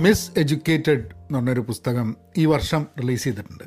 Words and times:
Miss 0.00 0.30
educated 0.36 0.98
എന്ന് 0.98 1.34
പറഞ്ഞൊരു 1.34 1.60
പുസ്തകം 1.60 2.16
ഈ 2.38 2.46
വർഷം 2.46 2.86
റിലീസ് 3.02 3.24
ചെയ്തിട്ടുണ്ട്. 3.24 3.64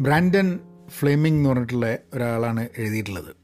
ബ്രാൻഡൻ 0.00 0.60
ഫ്ലെമിംഗ് 0.88 1.38
എന്ന് 1.38 1.50
പറഞ്ഞിട്ടുള്ള 1.50 1.96
ഒരാളാണ് 2.14 2.68
എഴുതിയിട്ടുള്ളത്. 2.78 3.34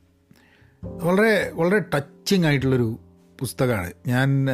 വളരെ 0.85 1.51
വളരെ 1.55 1.79
ടച്ചിങ് 1.79 2.45
ആയിട്ടുള്ളൊരു 2.45 2.99
പുസ്തകമാണ്. 3.41 3.93
ഞാൻ 4.07 4.49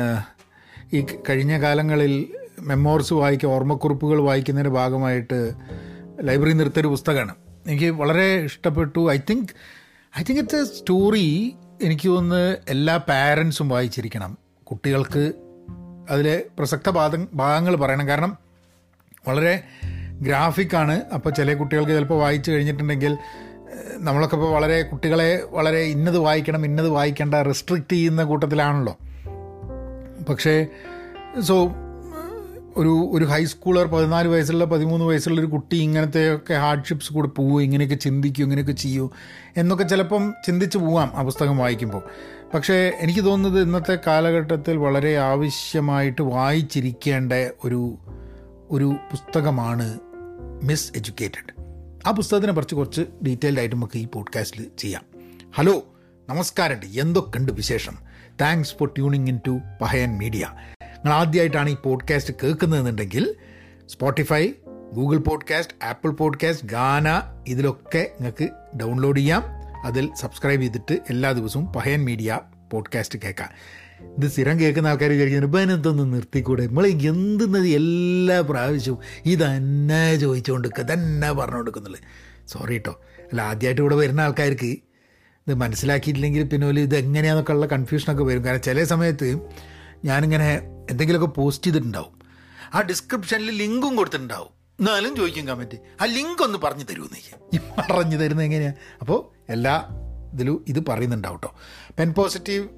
ഈ 0.93 1.01
കഴിഞ്ഞ 1.01 1.61
കാലങ്ങളിൽ 1.61 2.35
മെമ്മോർസ് 2.61 3.13
വായിക്കുക 3.13 3.49
ഓർമ്മക്കുറിപ്പുകൾ 3.49 4.21
വായിക്കുന്നതിന്റെ 4.21 4.77
ഭാഗമായിട്ട് 4.77 5.53
ലൈബ്രറി 6.23 6.53
നിർത്തിയൊരു 6.53 6.89
പുസ്തകമാണ്. 6.89 7.35
എനിക്ക് 7.67 7.91
വളരെ 7.91 8.41
ഇഷ്ടപ്പെട്ടു. 8.41 9.13
I 9.13 9.19
think 9.31 9.49
I 10.19 10.23
think 10.23 10.41
it's 10.41 10.57
a 10.57 10.65
story 10.65 11.55
എനിക്ക് 11.83 12.09
തോന്നുന്നു 12.09 12.57
എല്ലാ 12.69 12.97
പാരൻസും 12.97 13.69
വായിച്ചിരിക്കണം. 13.69 14.39
കുട്ടികൾക്ക് 14.65 15.33
അതിലെ 16.09 16.45
പ്രസക്ത 16.59 16.91
ഭാഗ 16.91 17.25
ഭാഗങ്ങൾ 17.35 17.77
പറയണം. 17.77 18.09
കാരണം 18.09 18.39
വളരെ 19.29 19.63
ഗ്രാഫിക്കാണ്. 20.21 21.03
അപ്പോൾ 21.15 21.31
ചില 21.31 21.55
കുട്ടികൾക്ക് 21.55 21.93
ചിലപ്പോൾ 21.93 22.19
വായിച്ചു 22.19 22.51
കഴിഞ്ഞിട്ടുണ്ടെങ്കിൽ 22.51 23.19
നമ്മളൊക്കെ 23.97 24.37
ഇപ്പോൾ 24.37 24.51
വളരെ 24.51 24.83
കുട്ടികളെ 24.83 25.43
വളരെ 25.51 25.79
ഇന്നത് 25.79 26.19
വായിക്കണം 26.19 26.65
ഇന്നത് 26.65 26.89
വായിക്കേണ്ട 26.89 27.35
റെസ്ട്രിക്റ്റ് 27.35 27.93
ചെയ്യുന്ന 27.93 28.25
കൂട്ടത്തിലാണല്ലോ. 28.25 28.97
പക്ഷേ 30.29 30.67
സോ 31.41 31.73
ഒരു 32.79 33.11
ഒരു 33.13 33.25
ഹൈസ്കൂളർ 33.25 33.87
പതിനാല് 33.87 34.29
വയസ്സുള്ള 34.29 34.65
പതിമൂന്ന് 34.65 35.07
വയസ്സുള്ള 35.07 35.41
ഒരു 35.41 35.47
കുട്ടി 35.47 35.77
ഇങ്ങനത്തെയൊക്കെ 35.77 36.55
ഹാർഡ്ഷിപ്സ് 36.55 37.13
കൂടെ 37.13 37.29
പോവും 37.29 37.63
ഇങ്ങനെയൊക്കെ 37.63 37.95
ചിന്തിക്കും 37.95 38.45
ഇങ്ങനെയൊക്കെ 38.45 38.73
ചെയ്യൂ 38.73 39.11
എന്നൊക്കെ 39.57 39.85
ചിലപ്പം 39.85 40.35
ചിന്തിച്ച് 40.47 40.79
പോവാം 40.79 41.13
ആ 41.15 41.23
പുസ്തകം 41.23 41.59
വായിക്കുമ്പോൾ. 41.59 42.03
പക്ഷേ 42.55 42.93
എനിക്ക് 43.01 43.25
തോന്നുന്നത് 43.25 43.63
ഇന്നത്തെ 43.63 43.99
കാലഘട്ടത്തിൽ 44.07 44.77
വളരെ 44.77 45.17
ആവശ്യമായിട്ട് 45.17 46.23
വായിച്ചിരിക്കേണ്ട 46.23 47.33
ഒരു 47.65 47.99
ഒരു 48.71 48.85
പുസ്തകമാണ് 48.85 49.99
മിസ് 50.63 50.93
എഡ്യൂക്കേറ്റഡ്. 50.97 51.55
ആ 52.07 52.11
പുസ്തകത്തിനെ 52.11 52.53
കുറിച്ച് 52.53 52.75
കുറച്ച് 52.75 53.03
ഡീറ്റെയിൽഡ് 53.27 53.59
ആയിട്ട് 53.59 53.77
നമുക്ക് 53.77 53.99
ഈ 53.99 54.07
പോഡ്കാസ്റ്റിൽ 54.07 54.67
ചെയ്യാം. 54.79 55.03
ഹലോ 55.57 55.85
നമസ്കാരമുണ്ട്. 56.29 57.01
എന്തൊക്കെയുണ്ട് 57.01 57.53
വിശേഷം? 57.53 57.93
Thanks 58.41 58.75
for 58.75 58.89
tuning 58.89 59.29
in 59.29 59.41
to 59.47 59.61
Pahayan 59.83 60.19
media 60.19 60.47
നിങ്ങൾ 60.99 61.19
ആദ്യമായിട്ടാണ് 61.19 61.71
ഈ 61.71 61.77
podcast 61.85 62.35
കേൾക്കുന്നതെന്നുണ്ടെങ്കിൽ 62.43 63.35
Spotify 63.89 64.49
Google 64.93 65.19
podcast 65.19 65.85
Apple 65.85 66.11
podcast 66.11 66.67
Gaana 66.67 67.23
ഇതിലൊക്കെ 67.49 68.11
നിങ്ങൾക്ക് 68.21 68.77
ഡൗൺലോഡ് 68.77 69.19
ചെയ്യാം. 69.19 69.43
അതിൽ 69.85 70.11
സബ്സ്ക്രൈബ് 70.21 70.63
ചെയ്തിട്ട് 70.63 70.99
എല്ലാ 71.11 71.33
ദിവസവും 71.33 71.67
പഹയൻ 71.67 72.05
മീഡിയ 72.05 72.41
പോഡ്കാസ്റ്റ് 72.73 73.19
കേൾക്കാം. 73.19 73.49
ഇത് 74.19 74.29
സ്ഥിരം 74.29 74.61
കേൾക്കുന്ന 74.61 74.89
ആൾക്കാർ 74.89 75.11
വിചാരിക്കുന്നു 75.11 75.47
ഇപ്പം 75.47 75.63
എന്തൊന്ന് 75.63 76.15
നിർത്തിക്കൂടെ? 76.15 76.67
നമ്മൾ 76.67 76.87
എന്തെന്നത് 76.87 77.69
എല്ലാ 77.69 78.41
പ്രാവശ്യവും 78.41 78.99
ഇതന്നെ 79.25 80.17
ചോദിച്ചുകൊണ്ടിരിക്കുക 80.17 80.85
തന്നെ 80.85 81.33
പറഞ്ഞു 81.33 81.57
കൊടുക്കുന്നുള്ളു 81.57 81.99
സോറി 82.49 82.73
കേട്ടോ 82.73 83.01
അല്ല 83.21 83.43
ആദ്യമായിട്ട് 83.43 83.81
ഇവിടെ 83.81 83.95
വരുന്ന 83.95 84.21
ആൾക്കാർക്ക് 84.21 84.67
ഇത് 84.67 85.55
മനസ്സിലാക്കിയിട്ടില്ലെങ്കിൽ 85.55 86.43
പിന്നെ 86.43 86.69
ഇത് 86.69 86.97
എങ്ങനെയാണെന്നൊക്കെ 86.97 87.53
ഉള്ള 87.53 87.67
കൺഫ്യൂഷനൊക്കെ 87.67 88.25
വരും. 88.25 88.45
കാരണം 88.45 88.63
ചില 88.63 88.85
സമയത്ത് 88.85 89.41
ഞാനിങ്ങനെ 90.05 90.78
എന്തെങ്കിലുമൊക്കെ 90.91 91.35
പോസ്റ്റ് 91.41 91.67
ചെയ്തിട്ടുണ്ടാവും. 91.67 92.15
ആ 92.75 92.81
ഡിസ്ക്രിപ്ഷനിൽ 92.81 93.51
ലിങ്കും 93.51 93.97
കൊടുത്തിട്ടുണ്ടാവും. 93.97 94.51
എന്നാലും 94.81 95.17
ചോദിക്കും 95.17 95.47
കമന്റ് 95.47 95.79
ആ 96.01 96.05
ലിങ്ക് 96.05 96.43
ഒന്ന് 96.43 96.59
പറഞ്ഞു 96.59 96.85
തരുമെന്ന് 96.85 97.19
ഈ 97.55 97.59
പറഞ്ഞു 97.91 98.17
തരുന്നത് 98.17 98.45
എങ്ങനെയാണ് 98.45 98.75
അപ്പോൾ 99.01 99.21
എല്ലാ 99.53 99.89
ഇതിലും 100.33 100.65
ഇത് 100.69 100.87
പറയുന്നുണ്ടാവും 100.87 101.37
കേട്ടോ 101.37 101.57
പെൻ 101.99 102.13
പോസിറ്റീവ് 102.13 102.69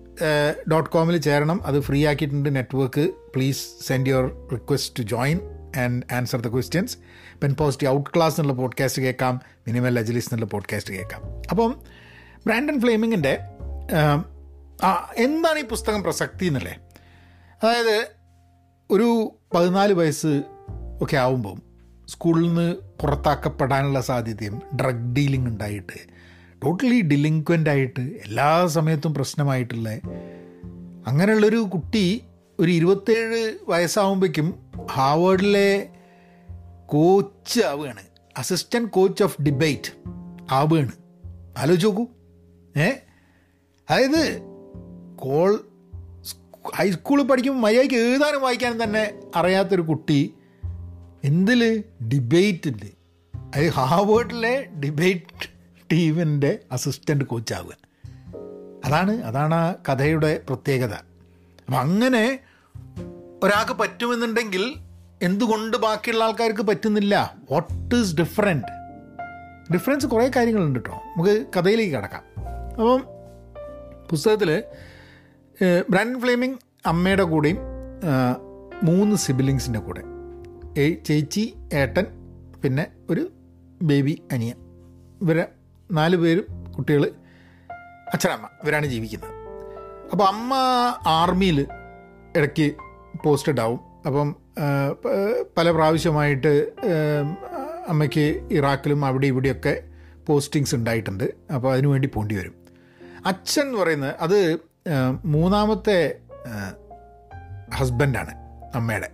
ഡോട്ട് 0.73 0.91
കോമിൽ 0.91 1.17
ചേരണം. 1.17 1.67
അത് 1.67 1.81
ഫ്രീ 1.81 2.07
ആക്കിയിട്ടുണ്ട്. 2.07 2.57
Network 2.57 3.11
please 3.35 3.67
send 3.87 4.09
your 4.09 4.49
request 4.53 4.99
to 4.99 5.03
join 5.03 5.41
and 5.79 6.15
answer 6.15 6.41
the 6.41 6.53
questions 6.53 6.97
pen 7.43 7.55
positive 7.55 7.93
out 7.93 8.11
class 8.17 8.41
എന്നുള്ള 8.41 8.61
പോഡ്കാസ്റ്റ് 8.61 9.03
കേൾക്കാം. 9.03 9.41
മിനിമൽ 9.67 9.99
അജലിസ് 9.99 10.27
എന്നുള്ള 10.27 10.47
പോഡ്കാസ്റ്റ് 10.47 10.95
കേൾക്കാം. 10.95 11.23
അപ്പം 11.51 11.81
ബ്രാൻഡൻ 12.47 12.81
ഫ്ലെയിമിങ്ങിന്റെ 12.81 13.39
എന്താണ് 15.17 15.59
ഈ 15.59 15.65
പുസ്തകം 15.65 16.03
പ്രസക്തി 16.03 16.47
എന്നല്ലേ 16.47 16.79
അതായത് 17.65 18.07
ഒരു 18.91 19.33
പതിനാല് 19.55 19.93
വയസ്സ് 19.93 20.43
ഒക്കെ 21.03 21.17
ആവുമ്പം 21.17 21.63
സ്കൂളിൽ 22.09 22.49
നിന്ന് 22.49 22.75
പുറത്താക്കപ്പെടാനുള്ള 22.75 24.01
സാധ്യതയും 24.01 24.63
ഡ്രഗ് 24.75 25.15
ഡീലിംഗ് 25.15 25.49
ഉണ്ടായിട്ട് 25.49 25.93
ടോട്ടലി 26.63 27.01
ഡിലിങ്ക്വന്റ് 27.01 27.71
ആയിട്ട് 27.71 28.01
എല്ലാ 28.01 28.67
സമയത്തും 28.67 29.15
പ്രശ്നമായിട്ടുള്ള 29.15 29.91
അങ്ങനെയുള്ളൊരു 31.07 31.57
കുട്ടി 31.57 32.25
ഒരു 32.61 32.73
ഇരുപത്തേഴ് 32.73 33.59
വയസ്സാവുമ്പോഴേക്കും 33.69 34.73
ഹാവേഡിലെ 34.93 35.89
കോച്ച് 36.87 37.61
ആവുകയാണ്. 37.61 38.01
അസിസ്റ്റന്റ് 38.39 38.91
കോച്ച് 38.91 39.23
ഓഫ് 39.23 39.43
ഡിബേറ്റ് 39.43 39.93
ആവുകയാണ്. 40.51 40.93
ആലോചിച്ച് 41.59 41.87
നോക്കൂ. 41.87 42.07
ഏ? 42.77 42.91
അതായത് 43.91 44.43
കോൾ 45.17 45.70
ഹൈസ്കൂളിൽ 46.75 47.25
പഠിക്കുമ്പോൾ 47.25 47.61
മര്യാദയ്ക്ക് 47.61 47.95
എഴുതാനും 47.95 48.43
വായിക്കാനും 48.43 48.83
തന്നെ 48.83 49.21
അറിയാത്തൊരു 49.37 49.83
കുട്ടി 49.83 50.35
എന്തിൽ 51.25 51.85
ഡിബേറ്റിൽ 52.13 52.91
അത് 53.57 53.69
ഹാവേർഡിലെ 53.69 54.65
ഡിബേറ്റ് 54.65 55.49
ടീമിന്റെ 55.93 56.59
അസിസ്റ്റന്റ് 56.73 57.25
കോച്ചാവുക. 57.25 57.77
അതാണ് 58.85 59.25
അതാണ് 59.25 59.55
ആ 59.55 59.73
കഥയുടെ 59.73 60.41
പ്രത്യേകത. 60.49 60.93
അപ്പം 60.93 61.79
അങ്ങനെ 61.79 62.39
ഒരാൾക്ക് 63.43 63.73
പറ്റുമെന്നുണ്ടെങ്കിൽ 63.73 64.77
എന്തുകൊണ്ട് 65.23 65.77
ബാക്കിയുള്ള 65.77 66.25
ആൾക്കാർക്ക് 66.25 66.63
പറ്റുന്നില്ല? 66.63 67.35
വാട്ട് 67.51 67.95
ഈസ് 67.95 68.17
ഡിഫറെന്റ് 68.17 68.81
ഡിഫറൻസ് 69.73 70.07
കുറേ 70.07 70.31
കാര്യങ്ങളുണ്ട് 70.37 70.79
കേട്ടോ 70.79 70.93
നമുക്ക് 70.93 71.47
കഥയിലേക്ക് 71.57 71.97
കിടക്കാം. 71.97 72.23
അപ്പം 72.71 73.05
പുസ്തകത്തിൽ 74.11 74.63
ബ്രാൻഡൻ 75.63 76.21
ഫ്ലെമിംഗ് 76.21 76.59
അമ്മയുടെ 76.87 77.23
കൂടെയും 77.23 77.59
മൂന്ന് 78.83 79.17
സിബിലിങ്സിന്റെ 79.17 79.81
കൂടെ. 79.81 80.03
ചേച്ചി 81.07 81.55
ഏട്ടൻ 81.73 82.07
പിന്നെ 82.63 82.87
ഒരു 83.11 83.31
ബേബി 83.83 84.23
അനിയൻ. 84.33 84.57
ഇവരെ 85.23 85.45
നാല് 85.91 86.17
പേരും 86.17 86.47
കുട്ടികൾ 86.77 87.03
അച്ഛനമ്മ 88.13 88.47
ഇവരാണ് 88.63 88.87
ജീവിക്കുന്നത്. 88.87 89.35
അപ്പോൾ 90.13 90.25
അമ്മ 90.25 90.55
ആർമിയിൽ 91.07 91.67
ഇടയ്ക്ക് 92.37 92.75
പോസ്റ്റഡ് 93.25 93.61
ആവും 93.61 93.81
അപ്പം 94.07 94.29
പല 95.57 95.71
പ്രാവശ്യമായിട്ട് 95.71 96.53
അമ്മയ്ക്ക് 97.89 98.25
ഇറാഖിലും 98.51 99.05
അവിടെ 99.05 99.27
ഇവിടെയൊക്കെ 99.27 99.83
പോസ്റ്റിങ്സ് 100.27 100.75
ഉണ്ടായിട്ടുണ്ട്. 100.75 101.25
അപ്പോൾ 101.55 101.73
അതിനുവേണ്ടി 101.73 102.09
പോണ്ടി 102.15 102.35
വരും. 102.35 102.55
അച്ഛൻ 103.27 103.63
എന്ന് 103.63 103.79
പറയുന്നത് 103.79 104.15
അത് 104.21 104.70
മൂന്നാമത്തെ 105.25 106.19
ഹസ്ബൻഡാണ് 107.75 108.35
അമ്മയുടെ. 108.75 109.11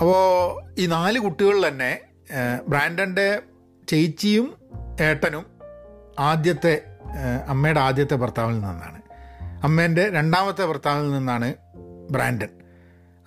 അപ്പോൾ 0.00 0.62
ഈ 0.78 0.86
നാല് 0.86 1.18
കുട്ടികളിൽ 1.18 1.68
തന്നെ 1.68 2.00
ബ്രാൻഡന്റെ 2.68 3.42
ചേച്ചിയും 3.88 4.54
ഏട്ടനും 5.00 5.46
ആദ്യത്തെ 6.18 6.82
അമ്മയുടെ 7.48 7.80
ആദ്യത്തെ 7.80 8.14
ഭർത്താവിൽ 8.14 8.52
നിന്നാണ്. 8.52 9.02
അമ്മേന്റെ 9.64 10.10
രണ്ടാമത്തെ 10.10 10.64
ഭർത്താവിൽ 10.64 11.10
നിന്നാണ് 11.10 11.54
ബ്രാൻഡൻ. 12.10 12.48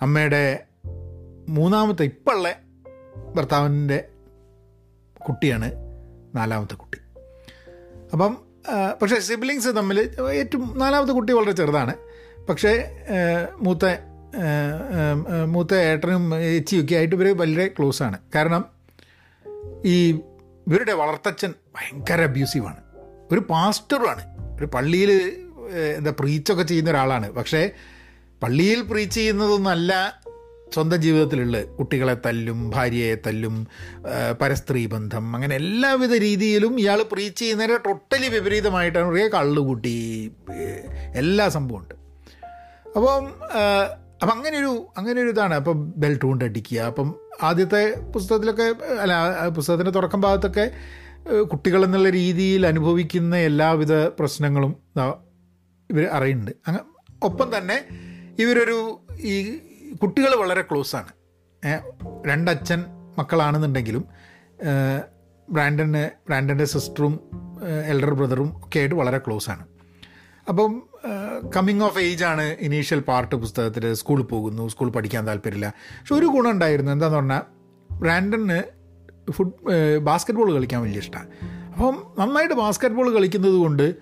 അമ്മയുടെ 0.02 0.64
മൂന്നാമത്തെ 1.48 2.02
ഇപ്പോഴുള്ള 2.02 2.54
ഭർത്താവിന്റെ 3.36 4.08
കുട്ടിയാണ് 5.26 5.72
നാലാമത്തെ 6.34 6.74
കുട്ടി. 6.74 6.98
അപ്പം 8.12 8.47
പക്ഷേ 9.02 9.18
സിബ്ലിങ്സ് 9.20 9.68
തമ്മിൽ 9.68 9.98
ഏറ്റവും 10.32 10.78
നാലാമത്തെ 10.78 11.12
കുട്ടി 11.12 11.32
വളരെ 11.32 11.52
ചെറുതാണ്. 11.52 11.94
പക്ഷേ 12.48 12.72
മൂത്ത 13.60 13.84
മൂത്ത 15.44 15.74
ഏട്ടനും 15.74 16.24
ഏച്ചിയൊക്കെ 16.34 16.94
ആയിട്ട് 16.94 17.14
ഇവർ 17.16 17.28
വളരെ 17.36 17.66
ക്ലോസ് 17.66 18.02
ആണ്. 18.02 18.18
കാരണം 18.34 18.64
ഈ 19.84 19.96
ഇവരുടെ 20.66 20.92
വളർത്തച്ഛൻ 20.92 21.54
ഭയങ്കര 21.76 22.22
അബ്യൂസീവാണ് 22.22 22.80
ഒരു 23.32 23.40
പാസ്റ്ററുമാണ് 23.50 24.24
ഒരു 24.58 24.66
പള്ളിയിൽ 24.66 25.10
എന്താ 25.96 26.12
പ്രീച്ചൊക്കെ 26.20 26.62
ചെയ്യുന്ന 26.62 26.90
ഒരാളാണ്. 26.90 27.28
പക്ഷേ 27.30 27.70
പള്ളിയിൽ 28.42 28.80
പ്രീച്ച് 28.82 29.14
ചെയ്യുന്നതൊന്നല്ല 29.14 29.92
സ്വന്തം 30.74 30.96
ജീവിതത്തിലുള്ള 30.96 31.62
കുട്ടികളെ 31.62 32.16
തല്ലും 32.26 32.70
ഭാര്യയെ 32.70 33.14
തല്ലും 33.14 33.66
പരസ്ത്രീ 34.40 34.86
ബന്ധം 34.86 35.36
അങ്ങനെ 35.36 35.56
എല്ലാവിധ 35.56 36.14
രീതിയിലും 36.14 36.80
ഇയാൾ 36.80 37.02
പ്രീച്ച് 37.12 37.38
ചെയ്യുന്നതിന് 37.38 37.78
ടോട്ടലി 37.86 38.28
വിപരീതമായിട്ടാണ് 38.28 39.08
പറയുക 39.08 39.30
കള്ളുകൂട്ടി 39.30 40.32
എല്ലാ 41.14 41.48
സംഭവമുണ്ട് 41.48 41.94
അപ്പം 42.96 43.26
അപ്പം 44.22 44.32
അങ്ങനെയൊരു 44.32 44.92
അങ്ങനെയൊരു 44.96 45.28
ഇതാണ്. 45.28 45.54
അപ്പം 45.54 45.92
ബെൽറ്റ് 45.96 46.26
കൊണ്ട് 46.26 46.44
അടിക്കുക. 46.44 46.80
അപ്പം 46.80 47.14
ആദ്യത്തെ 47.42 48.00
പുസ്തകത്തിലൊക്കെ 48.14 48.74
അല്ല 49.00 49.12
പുസ്തകത്തിന്റെ 49.48 49.90
തുടക്കം 49.90 50.20
ഭാഗത്തൊക്കെ 50.20 50.70
കുട്ടികൾ 51.42 51.84
എന്നുള്ള 51.84 52.10
രീതിയിൽ 52.10 52.66
അനുഭവിക്കുന്ന 52.66 53.36
എല്ലാവിധ 53.36 53.92
പ്രശ്നങ്ങളും 53.92 54.76
ഇവർ 55.90 56.06
അറിയുന്നുണ്ട്. 56.06 56.52
ഒപ്പം 57.22 57.58
തന്നെ 57.58 57.84
ഇവരൊരു 58.38 59.00
ഈ 59.20 59.58
കുട്ടികൾ 59.94 60.34
വളരെ 60.34 60.62
ക്ലോസ് 60.62 60.96
ആണ് 60.96 61.12
രണ്ടച്ഛൻ 62.26 62.84
മക്കളാണെന്നുണ്ടെങ്കിലും 63.18 64.04
ബ്രാൻഡന് 65.50 66.10
ബ്രാൻഡന്റെ 66.26 66.64
സിസ്റ്ററും 66.64 67.20
എൽഡർ 67.86 68.14
ബ്രദറും 68.14 68.64
ഒക്കെ 68.64 68.78
ആയിട്ട് 68.78 68.94
വളരെ 68.94 69.18
ക്ലോസ് 69.18 69.50
ആണ് 69.50 69.66
അപ്പം 70.48 70.82
കമ്മിങ് 71.56 71.82
ഓഫ് 71.82 71.98
ഏജ് 71.98 72.24
ആണ് 72.24 72.42
ഇനീഷ്യൽ 72.42 73.00
പാർട്ട് 73.00 73.34
പുസ്തകത്തിൽ 73.34 73.94
സ്കൂളിൽ 73.94 74.22
പോകുന്നു 74.22 74.68
സ്കൂൾ 74.68 74.90
പഠിക്കാൻ 74.90 75.26
താല്പര്യമില്ല. 75.26 75.74
പക്ഷെ 76.00 76.14
ഒരു 76.14 76.26
ഗുണം 76.26 76.50
ഉണ്ടായിരുന്നു 76.50 76.92
എന്താന്ന് 76.92 77.16
പറഞ്ഞാൽ 77.16 77.40
ബ്രാൻഡന് 77.92 78.62
ഫുട് 79.30 79.52
ബാസ്ക്കറ്റ് 79.98 80.38
ബോൾ 80.38 80.54
കളിക്കാൻ 80.54 80.82
വലിയ 80.82 80.98
ഇഷ്ടമാണ് 80.98 81.28
അപ്പം 81.72 82.14
നന്നായിട്ട് 82.18 82.54
ബാസ്ക്കറ്റ് 82.54 82.94
ബോൾ 82.94 83.14
കളിക്കുന്നത് 83.14 83.54
കൊണ്ട് 83.54 83.94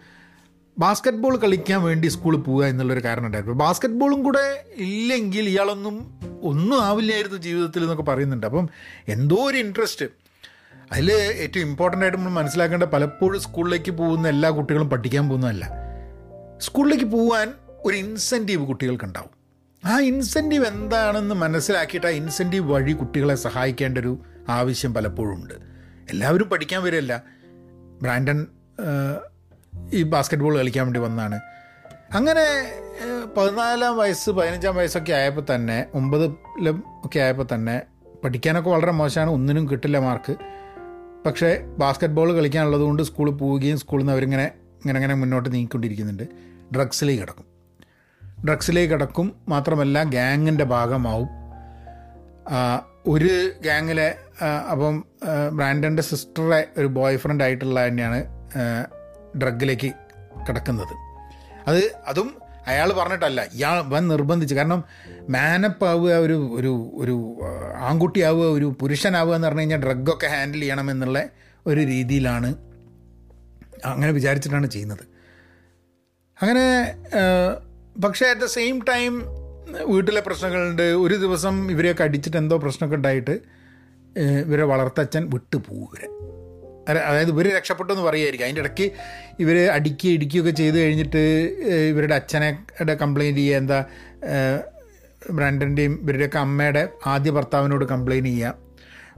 ബാസ്ക്കറ്റ് 0.79 1.19
ബോൾ 1.19 1.37
കളിക്കാൻ 1.37 1.83
വേണ്ടി 1.83 2.07
സ്കൂളിൽ 2.07 2.39
പോവുക 2.39 2.65
എന്നുള്ളൊരു 2.65 3.05
കാരണം 3.05 3.27
ഉണ്ടായിരുന്നു 3.27 3.55
ബാസ്ക്കറ്റ് 3.55 3.95
ബോളും 3.95 4.23
കൂടെ 4.23 4.67
ഇല്ലെങ്കിൽ 4.77 5.49
ഇയാളൊന്നും 5.49 6.21
ഒന്നും 6.43 6.83
ആവില്ലായിരുന്നു 6.83 7.39
ജീവിതത്തിൽ 7.39 7.83
എന്നൊക്കെ 7.83 8.03
പറയുന്നുണ്ട്. 8.03 8.47
അപ്പം 8.47 8.69
എന്തോ 9.09 9.37
ഒരു 9.37 9.57
ഇൻട്രസ്റ്റ് 9.57 10.07
അതിൽ 10.93 11.13
ഏറ്റവും 11.13 11.67
ഇമ്പോർട്ടന്റ് 11.67 12.05
ആയിട്ട് 12.05 12.19
നമ്മൾ 12.19 12.31
മനസ്സിലാക്കേണ്ട 12.31 12.85
പലപ്പോഴും 12.85 13.41
സ്കൂളിലേക്ക് 13.41 13.91
പോകുന്ന 13.91 14.29
എല്ലാ 14.29 14.51
കുട്ടികളും 14.51 14.91
പഠിക്കാൻ 14.91 15.29
പോകുന്നതല്ല. 15.29 15.71
സ്കൂളിലേക്ക് 16.59 17.05
പോകാൻ 17.05 17.53
ഒരു 17.85 17.97
ഇൻസെന്റീവ് 17.97 18.67
കുട്ടികൾക്കുണ്ടാവും. 18.67 19.31
ആ 19.85 20.01
ഇൻസെന്റീവ് 20.01 20.67
എന്താണെന്ന് 20.67 21.35
മനസ്സിലാക്കിയിട്ട് 21.35 22.07
ആ 22.07 22.11
ഇൻസെന്റീവ് 22.11 22.73
വഴി 22.73 22.93
കുട്ടികളെ 22.93 23.35
സഹായിക്കേണ്ട 23.35 23.99
ഒരു 23.99 24.19
ആവശ്യം 24.49 24.95
പലപ്പോഴും 24.95 25.35
ഉണ്ട്. 25.35 25.55
എല്ലാവരും 26.11 26.49
പഠിക്കാൻ 26.49 26.83
വരില്ല 26.83 27.23
ബ്രാൻഡൻ 28.03 28.47
ഈ 29.93 30.03
ബാസ്ക്കറ്റ് 30.03 30.43
ബോൾ 30.43 30.59
കളിക്കാൻ 30.59 30.85
വേണ്ടി 30.87 31.01
വന്നതാണ് 31.01 31.41
അങ്ങനെ 32.15 32.45
പതിനാലാം 33.37 33.97
വയസ്സ് 33.97 34.31
പതിനഞ്ചാം 34.31 34.77
വയസ്സൊക്കെ 34.77 35.13
ആയപ്പോൾ 35.13 35.55
തന്നെ 35.55 35.87
ഒമ്പതിലും 35.95 36.85
ഒക്കെ 37.05 37.19
ആയപ്പോൾ 37.19 37.47
തന്നെ 37.55 37.83
പഠിക്കാനൊക്കെ 38.25 38.71
വളരെ 38.71 38.93
മോശമാണ് 38.93 39.31
ഒന്നിനും 39.31 39.71
കിട്ടില്ല 39.71 39.99
മാർക്ക്. 39.99 40.37
പക്ഷേ 41.27 41.65
ബാസ്ക്കറ്റ് 41.79 42.15
ബോൾ 42.15 42.33
കളിക്കാനുള്ളത് 42.33 42.81
കൊണ്ട് 42.81 43.03
സ്കൂളിൽ 43.03 43.33
പോവുകയും 43.33 43.79
സ്കൂളിൽ 43.79 44.03
നിന്ന് 44.03 44.13
അവരിങ്ങനെ 44.13 44.47
ഇങ്ങനെ 44.77 44.99
ഇങ്ങനെ 44.99 45.15
മുന്നോട്ട് 45.15 45.53
നീങ്ങിക്കൊണ്ടിരിക്കുന്നുണ്ട്. 45.53 46.23
ഡ്രഗ്സിലേക്ക് 46.75 47.21
കിടക്കും. 47.23 47.45
ഡ്രഗ്സിലേക്ക് 48.45 48.93
കിടക്കും 48.93 49.35
മാത്രമല്ല 49.49 50.03
ഗ്യാങ്ങിന്റെ 50.03 50.65
ഭാഗമാവും. 50.65 51.29
ഒരു 53.09 53.51
ഗ്യാങ്ങിലെ 53.63 54.15
അപ്പം 54.73 55.05
ബ്രാൻഡന്റെ 55.53 56.03
സിസ്റ്ററെ 56.03 56.67
ഒരു 56.79 56.87
ബോയ് 56.87 57.17
ഫ്രണ്ട് 57.17 57.45
ആയിട്ടുള്ള 57.45 57.87
തന്നെയാണ് 57.87 58.25
ഡ്രഗിലേക്ക് 59.43 59.91
കിടക്കുന്നത്. 60.49 60.95
അത് 61.69 61.93
അതും 62.07 62.29
അയാൾ 62.67 62.93
പറഞ്ഞിട്ടല്ല 62.93 63.41
ഇയാൾ 63.45 63.81
വൻ 63.81 64.09
നിർബന്ധിച്ച്. 64.09 64.55
കാരണം 64.55 64.85
മാനപ്പ് 65.29 65.85
ആവുക 65.85 66.13
ഒരു 66.13 66.51
ഒരു 66.55 66.91
ഒരു 66.95 67.39
ആൺകുട്ടിയാവുക 67.77 68.47
ഒരു 68.47 68.77
പുരുഷനാവുക 68.81 69.35
എന്ന് 69.35 69.49
പറഞ്ഞു 69.49 69.61
കഴിഞ്ഞാൽ 69.61 69.79
ഡ്രഗൊക്കെ 69.79 70.27
ഹാൻഡിൽ 70.27 70.61
ചെയ്യണം 70.61 70.91
എന്നുള്ള 70.91 71.23
ഒരു 71.67 71.81
രീതിയിലാണ് 71.81 72.55
അങ്ങനെ 73.85 74.13
വിചാരിച്ചിട്ടാണ് 74.13 74.67
ചെയ്യുന്നത്. 74.67 75.05
അങ്ങനെ 76.43 76.67
പക്ഷേ 78.01 78.27
അറ്റ് 78.27 78.41
ദ 78.41 78.45
സെയിം 78.45 78.85
ടൈം 78.89 79.13
വീട്ടിലെ 79.85 80.21
പ്രശ്നങ്ങളുണ്ട്. 80.21 80.83
ഒരു 80.83 81.15
ദിവസം 81.15 81.71
ഇവരെയൊക്കെ 81.71 82.05
അടിച്ചിട്ട് 82.05 82.37
എന്തോ 82.37 82.57
പ്രശ്നമൊക്കെ 82.59 82.97
ഉണ്ടായിട്ട് 82.97 83.35
ഇവരെ 84.47 84.63
വളർത്തച്ഛൻ 84.63 85.31
വിട്ടുപോകും 85.31 85.83
ഇവരെ 85.83 86.09
അതായത് 86.93 87.29
ഇവർ 87.29 87.57
രക്ഷപ്പെട്ടു 87.57 87.93
എന്ന് 87.93 88.05
പറയുമായിരിക്കും. 88.05 88.45
അതിന്റെ 88.45 88.61
ഇടയ്ക്ക് 88.61 88.93
ഇവർ 89.41 89.71
അടിക്കുക 89.71 90.11
ഇടിക്കുകയൊക്കെ 90.11 90.51
ചെയ്ത് 90.51 90.79
കഴിഞ്ഞിട്ട് 90.79 91.19
ഇവരുടെ 91.89 92.15
അച്ഛനെ 92.15 92.65
കംപ്ലയിന്റ് 92.95 93.41
ചെയ്യുക 93.41 93.57
എന്താ 93.57 93.85
ബ്രാൻഡന്റെയും 95.31 96.01
ഇവരുടെയൊക്കെ 96.03 96.39
അമ്മയുടെ 96.39 96.89
ആദ്യ 97.07 97.31
ഭർത്താവിനോട് 97.31 97.85
കംപ്ലയിന്റ് 97.85 98.29
ചെയ്യുക. 98.29 98.55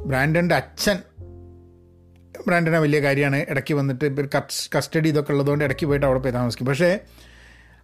ബ്രാൻഡന്റെ 0.01 0.55
അച്ഛൻ 0.55 0.99
ബ്രാൻഡിനെ 2.47 2.79
വലിയ 2.79 3.01
കാര്യമാണ്. 3.01 3.47
ഇടയ്ക്ക് 3.49 3.75
വന്നിട്ട് 3.75 4.05
ഇവർ 4.05 4.29
കസ്റ്റഡി 4.77 5.09
ഇതൊക്കെ 5.09 5.33
ഉള്ളതുകൊണ്ട് 5.33 5.65
ഇടയ്ക്ക് 5.65 5.87
പോയിട്ട് 5.87 6.07
അവിടെ 6.07 6.19
പോയി 6.19 6.33
താമസിക്കും. 6.33 6.67
പക്ഷേ 6.67 6.99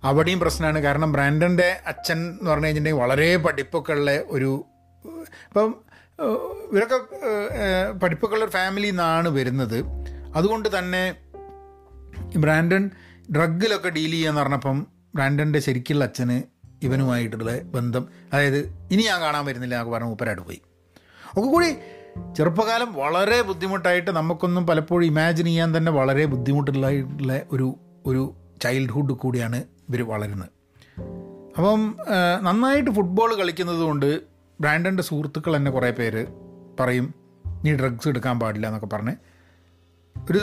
അവിടെയും 0.02 0.40
പ്രശ്നമാണ്. 0.40 0.81
കാരണം 0.81 1.12
ബ്രാൻഡന്റെ 1.12 1.76
അച്ഛൻ 1.86 2.19
എന്ന് 2.19 2.50
പറഞ്ഞു 2.50 2.66
കഴിഞ്ഞിട്ടുണ്ടെങ്കിൽ 2.66 3.02
വളരെ 3.02 3.36
പഠിപ്പൊക്കെ 3.36 3.92
ഉള്ള 3.92 4.10
ഒരു 4.10 4.66
ഇപ്പം 5.04 5.83
ഇവരൊക്കെ 6.22 6.99
പഠിപ്പൊക്കെയുള്ള 8.02 8.50
ഫാമിലിയിൽ 8.50 8.90
നിന്നാണ് 8.90 9.28
വരുന്നത്. 9.28 9.84
അതുകൊണ്ട് 10.37 10.78
തന്നെ 10.78 11.14
ബ്രാൻഡൺ 12.37 12.90
ഡ്രഗിലൊക്കെ 13.37 13.88
ഡീൽ 13.88 14.11
ചെയ്യാന്ന് 14.11 14.40
പറഞ്ഞപ്പം 14.40 14.87
ബ്രാൻഡന്റെ 15.14 15.58
ശരിക്കുള്ള 15.58 16.05
അച്ഛന് 16.05 16.43
ഇവനുമായിട്ടുള്ള 16.84 17.58
ബന്ധം 17.58 18.08
അതായത് 18.32 18.58
ഇനി 18.93 19.02
ഞാൻ 19.02 19.20
കാണാൻ 19.20 19.44
വരുന്നില്ല 19.44 19.75
എന്നൊക്കെ 19.75 19.93
പറഞ്ഞ് 19.93 20.08
മൂപ്പരായിട്ട് 20.08 20.43
പോയി. 20.43 20.61
ഒക്കെ 21.37 21.49
കൂടി 21.49 21.76
ചെറുപ്പകാലം 22.37 22.94
വളരെ 22.94 23.43
ബുദ്ധിമുട്ടായിട്ട് 23.43 24.10
നമുക്കൊന്നും 24.10 24.67
പലപ്പോഴും 24.67 25.06
ഇമാജിൻ 25.06 25.46
ചെയ്യാൻ 25.46 25.76
തന്നെ 25.76 25.93
വളരെ 25.93 26.25
ബുദ്ധിമുട്ടുള്ള 26.25 26.90
ഒരു 27.52 27.75
ഒരു 28.06 28.34
ചൈൽഡ്ഹുഡ് 28.62 29.12
കൂടിയാണ് 29.12 29.64
ഇവർ 29.88 30.02
വളരുന്നത്. 30.08 30.50
അപ്പം 31.56 31.96
നന്നായിട്ട് 32.43 32.90
ഫുട്ബോൾ 32.90 33.34
കളിക്കുന്നത് 33.34 33.81
കൊണ്ട് 33.81 34.33
ബ്രാൻഡന്റെ 34.64 35.02
സുഹൃത്തുക്കൾ 35.02 35.56
തന്നെ 35.56 35.70
കുറേ 35.70 35.90
പേര് 35.90 36.26
പറയും 36.81 37.14
നീ 37.64 37.76
ഡ്രഗ്സ് 37.76 38.08
എടുക്കാൻ 38.08 38.40
പാടില്ല 38.40 38.66
എന്നൊക്കെ 38.66 38.96
പറഞ്ഞ്. 38.96 39.12
ഒരു 40.31 40.40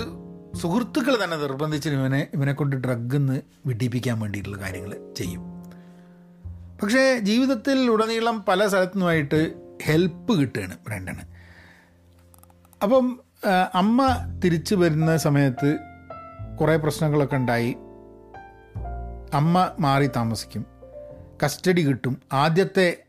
സുഹൃത്തുക്കൾ 0.58 1.24
തന്നെ 1.24 1.38
നിർബന്ധിച്ച് 1.38 1.90
ഇവനെ 1.90 2.28
ഇവനെ 2.34 2.54
കൊണ്ട് 2.54 2.76
ഡ്രഗ് 2.76 3.16
എന്ന് 3.16 3.42
വിടിപ്പിക്കാൻ 3.66 4.20
വേണ്ടിയിട്ടുള്ള 4.20 4.58
കാര്യങ്ങൾ 4.58 5.14
ചെയ്യും. 5.18 5.42
പക്ഷേ 6.82 7.20
ജീവിതത്തിൽ 7.20 7.90
ഉടനീളം 7.90 8.46
പല 8.48 8.68
സ്ഥലത്തുനിന്നുമായിട്ട് 8.68 9.54
ഹെൽപ്പ് 9.84 10.40
കിട്ടുകയാണ് 10.40 10.78
ബ്രാൻഡന്. 10.88 11.24
അപ്പം 12.84 13.20
അമ്മ 13.74 14.08
തിരിച്ചു 14.46 14.76
വരുന്ന 14.76 15.18
സമയത്ത് 15.18 15.78
കുറേ 16.60 16.76
പ്രശ്നങ്ങളൊക്കെ 16.76 17.36
ഉണ്ടായി. 17.36 17.76
അമ്മ 19.34 19.72
മാറി 19.80 20.08
താമസിക്കും. 20.08 20.66
കസ്റ്റഡി 21.44 21.82
കിട്ടും. 21.82 22.22
ആദ്യത്തെ 22.34 23.04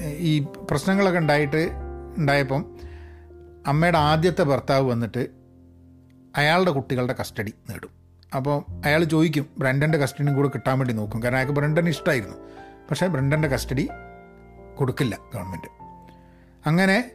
ഈ 0.00 0.46
പ്രശ്നങ്ങളൊക്കെ 0.70 1.18
ഉണ്ടായിട്ട് 1.18 1.70
ഉണ്ടായപ്പം 2.18 2.76
അമ്മയുടെ 3.66 3.98
ആദ്യത്തെ 3.98 4.42
ഭർത്താവ് 4.42 4.90
വന്നിട്ട് 4.90 5.28
അയാളുടെ 6.36 6.70
കുട്ടികളുടെ 6.70 7.14
കസ്റ്റഡി 7.20 7.54
നേടും. 7.70 7.90
അപ്പോൾ 8.36 8.64
അയാൾ 8.84 9.04
ചോദിക്കും 9.04 9.46
ബ്രണ്ടന്റെ 9.58 9.98
കസ്റ്റഡിയും 9.98 10.36
കൂടെ 10.36 10.48
കിട്ടാൻ 10.48 10.78
വേണ്ടി 10.78 10.94
നോക്കും. 10.94 11.22
കാരണം 11.22 11.36
അയാൾക്ക് 11.36 11.54
ബ്രണ്ടൻ 11.54 11.88
ഇഷ്ടമായിരുന്നു. 11.88 12.36
പക്ഷേ 12.90 13.06
ബ്രണ്ടന്റെ 13.06 13.48
കസ്റ്റഡി 13.48 13.88
കൊടുക്കില്ല 14.74 15.18
ഗവൺമെന്റ്. 15.34 15.68
അങ്ങനെ 16.66 17.10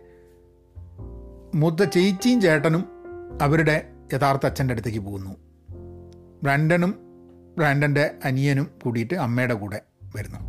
മൂത്ത 1.55 1.83
ചേച്ചിയും 1.83 2.41
ചേട്ടനും 2.41 2.85
അവരുടെ 3.41 3.89
യഥാർത്ഥ 4.13 4.45
അച്ഛന്റെ 4.45 4.71
അടുത്തേക്ക് 4.71 4.99
പോകുന്നു. 4.99 5.35
ബ്രാൻഡനും 6.43 6.95
ബ്രാൻഡന്റെ 7.57 8.11
അനിയനും 8.25 8.67
കൂടിയിട്ട് 8.83 9.13
അമ്മയുടെ 9.13 9.53
കൂടെ 9.53 9.81
വരുന്നു. 10.15 10.39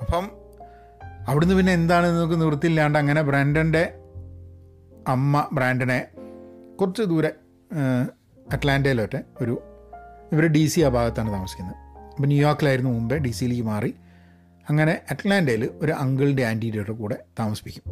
അപ്പം 0.00 0.41
അവിടുന്ന് 1.28 1.54
പിന്നെ 1.54 1.72
എന്താണ് 1.72 2.06
നമുക്ക് 2.06 2.40
നിവൃത്തിയില്ലാണ്ട് 2.40 2.98
അങ്ങനെ 2.98 3.22
ബ്രാൻഡന്റെ 3.22 3.94
അമ്മ 5.08 5.48
ബ്രാൻഡനെ 5.52 6.06
കുറച്ച് 6.80 7.02
ദൂരെ 7.02 7.32
അറ്റ്ലാന്റയിലോട്ടെ 8.52 9.24
ഒരു 9.40 9.62
ഇവർ 10.32 10.46
ഡി 10.46 10.66
സി 10.66 10.80
ആ 10.80 10.88
ഭാഗത്താണ് 10.88 11.32
താമസിക്കുന്നത്. 11.32 11.76
അപ്പോൾ 12.10 12.26
ന്യൂയോർക്കിലായിരുന്നു 12.26 12.90
മുമ്പേ 12.90 13.18
ഡി 13.18 13.30
സിയിലേക്ക് 13.30 13.62
മാറി. 13.62 13.94
അങ്ങനെ 14.68 15.00
അറ്റ്ലാന്റയിൽ 15.10 15.70
ഒരു 15.82 15.92
അങ്കിളിന്റെ 15.92 16.44
ആന്റീരിയുടെ 16.46 16.92
കൂടെ 16.92 17.16
താമസിപ്പിക്കും. 17.38 17.82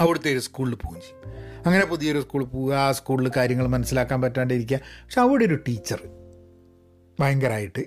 അവിടുത്തെ 0.00 0.32
ഒരു 0.32 0.38
സ്കൂളിൽ 0.38 0.74
പോവുകയും 0.74 1.02
ചെയ്യും. 1.02 1.20
അങ്ങനെ 1.66 1.86
പുതിയൊരു 1.86 2.20
സ്കൂളിൽ 2.20 2.46
പോവുക 2.46 2.74
ആ 2.74 2.92
സ്കൂളിൽ 2.92 3.30
കാര്യങ്ങൾ 3.36 3.66
മനസ്സിലാക്കാൻ 3.66 4.22
പറ്റാണ്ടിരിക്കുക. 4.22 4.76
പക്ഷെ 4.76 5.20
അവിടെ 5.20 5.44
ഒരു 5.44 5.54
ടീച്ചർ 5.54 6.00
ഭയങ്കരമായിട്ട് 7.20 7.80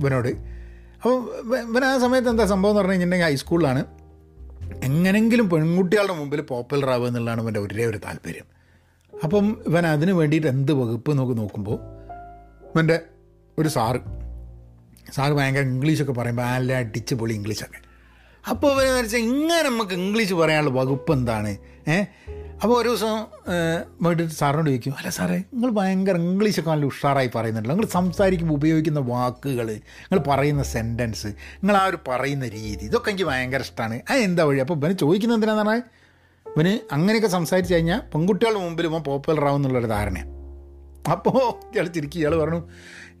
ഇവനോട് 0.00 0.57
അപ്പോൾ 0.98 1.16
ഇവൻ 1.62 1.84
ആ 1.84 1.98
സമയത്ത് 1.98 2.28
എന്താ 2.28 2.44
സംഭവം 2.46 2.70
എന്ന് 2.70 2.80
പറഞ്ഞു 2.80 2.92
കഴിഞ്ഞിട്ടുണ്ടെങ്കിൽ 2.92 3.28
ഹൈസ്കൂളിലാണ് 3.28 3.82
എങ്ങനെങ്കിലും 4.82 5.50
പെൺകുട്ടികളുടെ 5.50 6.14
മുമ്പിൽ 6.14 6.40
പോപ്പുലർ 6.42 6.90
ആവുക 6.90 7.06
എന്നുള്ളതാണ് 7.06 7.40
ഇവന്റെ 7.40 7.60
ഒരേ 7.60 7.84
ഒരു 7.84 7.98
താല്പര്യം. 7.98 8.46
അപ്പം 9.12 9.46
ഇവൻ 9.66 9.86
അതിന് 9.86 10.12
വേണ്ടിയിട്ട് 10.12 10.46
എന്ത് 10.46 10.72
വകുപ്പ് 10.72 11.18
നോക്കി 11.18 11.34
നോക്കുമ്പോൾ 11.34 11.78
ഇവന്റെ 12.68 12.96
ഒരു 13.58 13.68
സാറ് 13.68 14.00
സാറ് 15.12 15.32
ഭയങ്കര 15.32 15.62
ഇംഗ്ലീഷൊക്കെ 15.68 16.12
പറയുമ്പോൾ 16.12 16.46
നല്ല 16.50 16.72
അടിച്ച് 16.74 17.14
പൊളി 17.14 17.34
ഇംഗ്ലീഷൊക്കെ 17.34 17.80
അപ്പോൾ 18.44 18.72
ഇവർ 18.72 19.02
വെച്ചാൽ 19.02 19.18
ഇങ്ങനെ 19.18 19.62
നമുക്ക് 19.62 19.92
ഇംഗ്ലീഷ് 19.92 20.34
പറയാനുള്ള 20.34 20.70
വകുപ്പ് 20.80 21.12
എന്താണ്? 21.12 21.56
ഏ? 21.88 22.04
അപ്പോൾ 22.62 22.80
ഒരു 22.80 22.88
ദിവസം 22.88 23.16
പോയിട്ട് 24.04 24.28
സാറിനോട് 24.28 24.70
ചോദിക്കും 24.70 24.94
അല്ല 24.98 25.08
സാറേ 25.08 25.36
നിങ്ങൾ 25.54 25.70
ഭയങ്കര 25.70 26.16
ഇംഗ്ലീഷൊക്കെ 26.16 26.70
നല്ല 26.70 26.86
ഉഷാറായി 26.86 27.30
പറയുന്നുണ്ടല്ലോ. 27.34 27.74
നിങ്ങൾ 27.76 27.88
സംസാരിക്കുമ്പോൾ 27.88 28.54
ഉപയോഗിക്കുന്ന 28.54 29.00
വാക്കുകൾ 29.00 29.66
നിങ്ങൾ 29.66 30.24
പറയുന്ന 30.30 30.62
സെന്റൻസ് 30.62 31.26
നിങ്ങൾ 31.26 31.76
ആ 31.76 31.84
ഒരു 31.84 31.98
പറയുന്ന 32.08 32.48
രീതി 32.48 32.84
ഇതൊക്കെ 32.84 33.10
എനിക്ക് 33.10 33.24
ഭയങ്കര 33.24 33.60
ഇഷ്ടമാണ് 33.60 34.02
അത് 34.10 34.18
എന്താ 34.18 34.44
വഴി? 34.44 34.58
അപ്പോൾ 34.58 34.74
ഇവന് 34.74 34.98
ചോദിക്കുന്നത് 34.98 35.36
എന്തിനാന്ന് 35.36 35.62
പറഞ്ഞാൽ 35.62 35.82
ഇവന് 36.46 36.78
അങ്ങനെയൊക്കെ 36.92 37.28
സംസാരിച്ച് 37.28 37.74
കഴിഞ്ഞാൽ 37.74 38.00
പെൺകുട്ടികളുടെ 38.14 38.60
മുമ്പിൽ 38.60 38.86
ഇവൻ 38.86 39.02
പോപ്പുലർ 39.02 39.44
ആവും 39.44 39.56
എന്നുള്ളൊരു 39.56 39.86
ധാരണയാണ് 39.86 40.32
അപ്പോൾ 41.10 41.36
ഇയാൾ 41.74 41.86
ചിരിക്കും. 41.86 42.20
ഇയാൾ 42.20 42.36
പറഞ്ഞു 42.36 42.62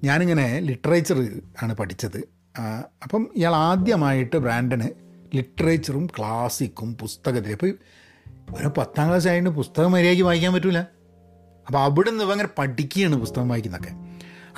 ഞാനിങ്ങനെ 0.04 0.60
ലിറ്ററേച്ചർ 0.60 1.18
ആണ് 1.62 1.74
പഠിച്ചത്. 1.74 2.18
അപ്പം 3.02 3.28
ഇയാൾ 3.36 3.54
ആദ്യമായിട്ട് 3.54 4.36
ബ്രാൻഡന് 4.36 5.07
ലിറ്ററേച്ചറും 5.34 6.08
ക്ലാസിക്കും 6.18 6.96
പുസ്തകത്തിൽ 6.96 7.52
അപ്പോൾ 7.52 7.66
ഇവന് 7.66 8.68
പത്താം 8.68 9.08
ക്ലാസ് 9.08 9.28
ആയതുകൊണ്ട് 9.28 9.56
പുസ്തകം 9.56 9.92
മര്യാദയ്ക്ക് 9.92 10.24
വായിക്കാൻ 10.24 10.54
പറ്റില്ല 10.54 10.78
അപ്പോൾ 11.66 11.78
അവിടെ 11.78 12.10
നിന്ന് 12.10 12.24
അങ്ങനെ 12.24 12.48
പഠിക്കുകയാണ് 12.58 13.16
പുസ്തകം 13.16 13.48
വായിക്കുന്നതൊക്കെ 13.48 14.08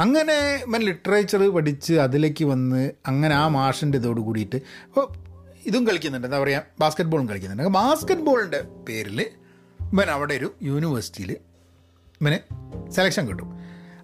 അങ്ങനെ 0.02 0.64
ഇവൻ 0.68 0.80
ലിറ്ററേച്ചർ 0.80 1.48
പഠിച്ച് 1.48 1.94
അതിലേക്ക് 1.94 2.44
വന്ന് 2.44 2.90
അങ്ങനെ 3.06 3.34
ആ 3.34 3.48
മാഷിന്റെ 3.48 3.98
ഇതോട് 3.98 4.20
കൂടിയിട്ട് 4.20 4.56
അപ്പോൾ 4.56 5.08
ഇതും 5.66 5.86
കളിക്കുന്നുണ്ട്. 5.86 6.26
എന്താ 6.26 6.38
പറയുക 6.38 6.62
ബാസ്ക്കറ്റ് 6.80 7.10
ബോളും 7.10 7.28
കളിക്കുന്നുണ്ട്. 7.28 7.64
ബാസ്ക്കറ്റ് 7.64 8.22
ബോളിന്റെ 8.22 8.60
പേരിൽ 8.60 9.20
ഇവൻ 9.80 10.10
അവിടെ 10.10 10.34
ഒരു 10.34 10.54
യൂണിവേഴ്സിറ്റിയിൽ 10.62 11.36
ഇവന് 12.20 12.38
സെലക്ഷൻ 12.90 13.28
കിട്ടും. 13.28 13.52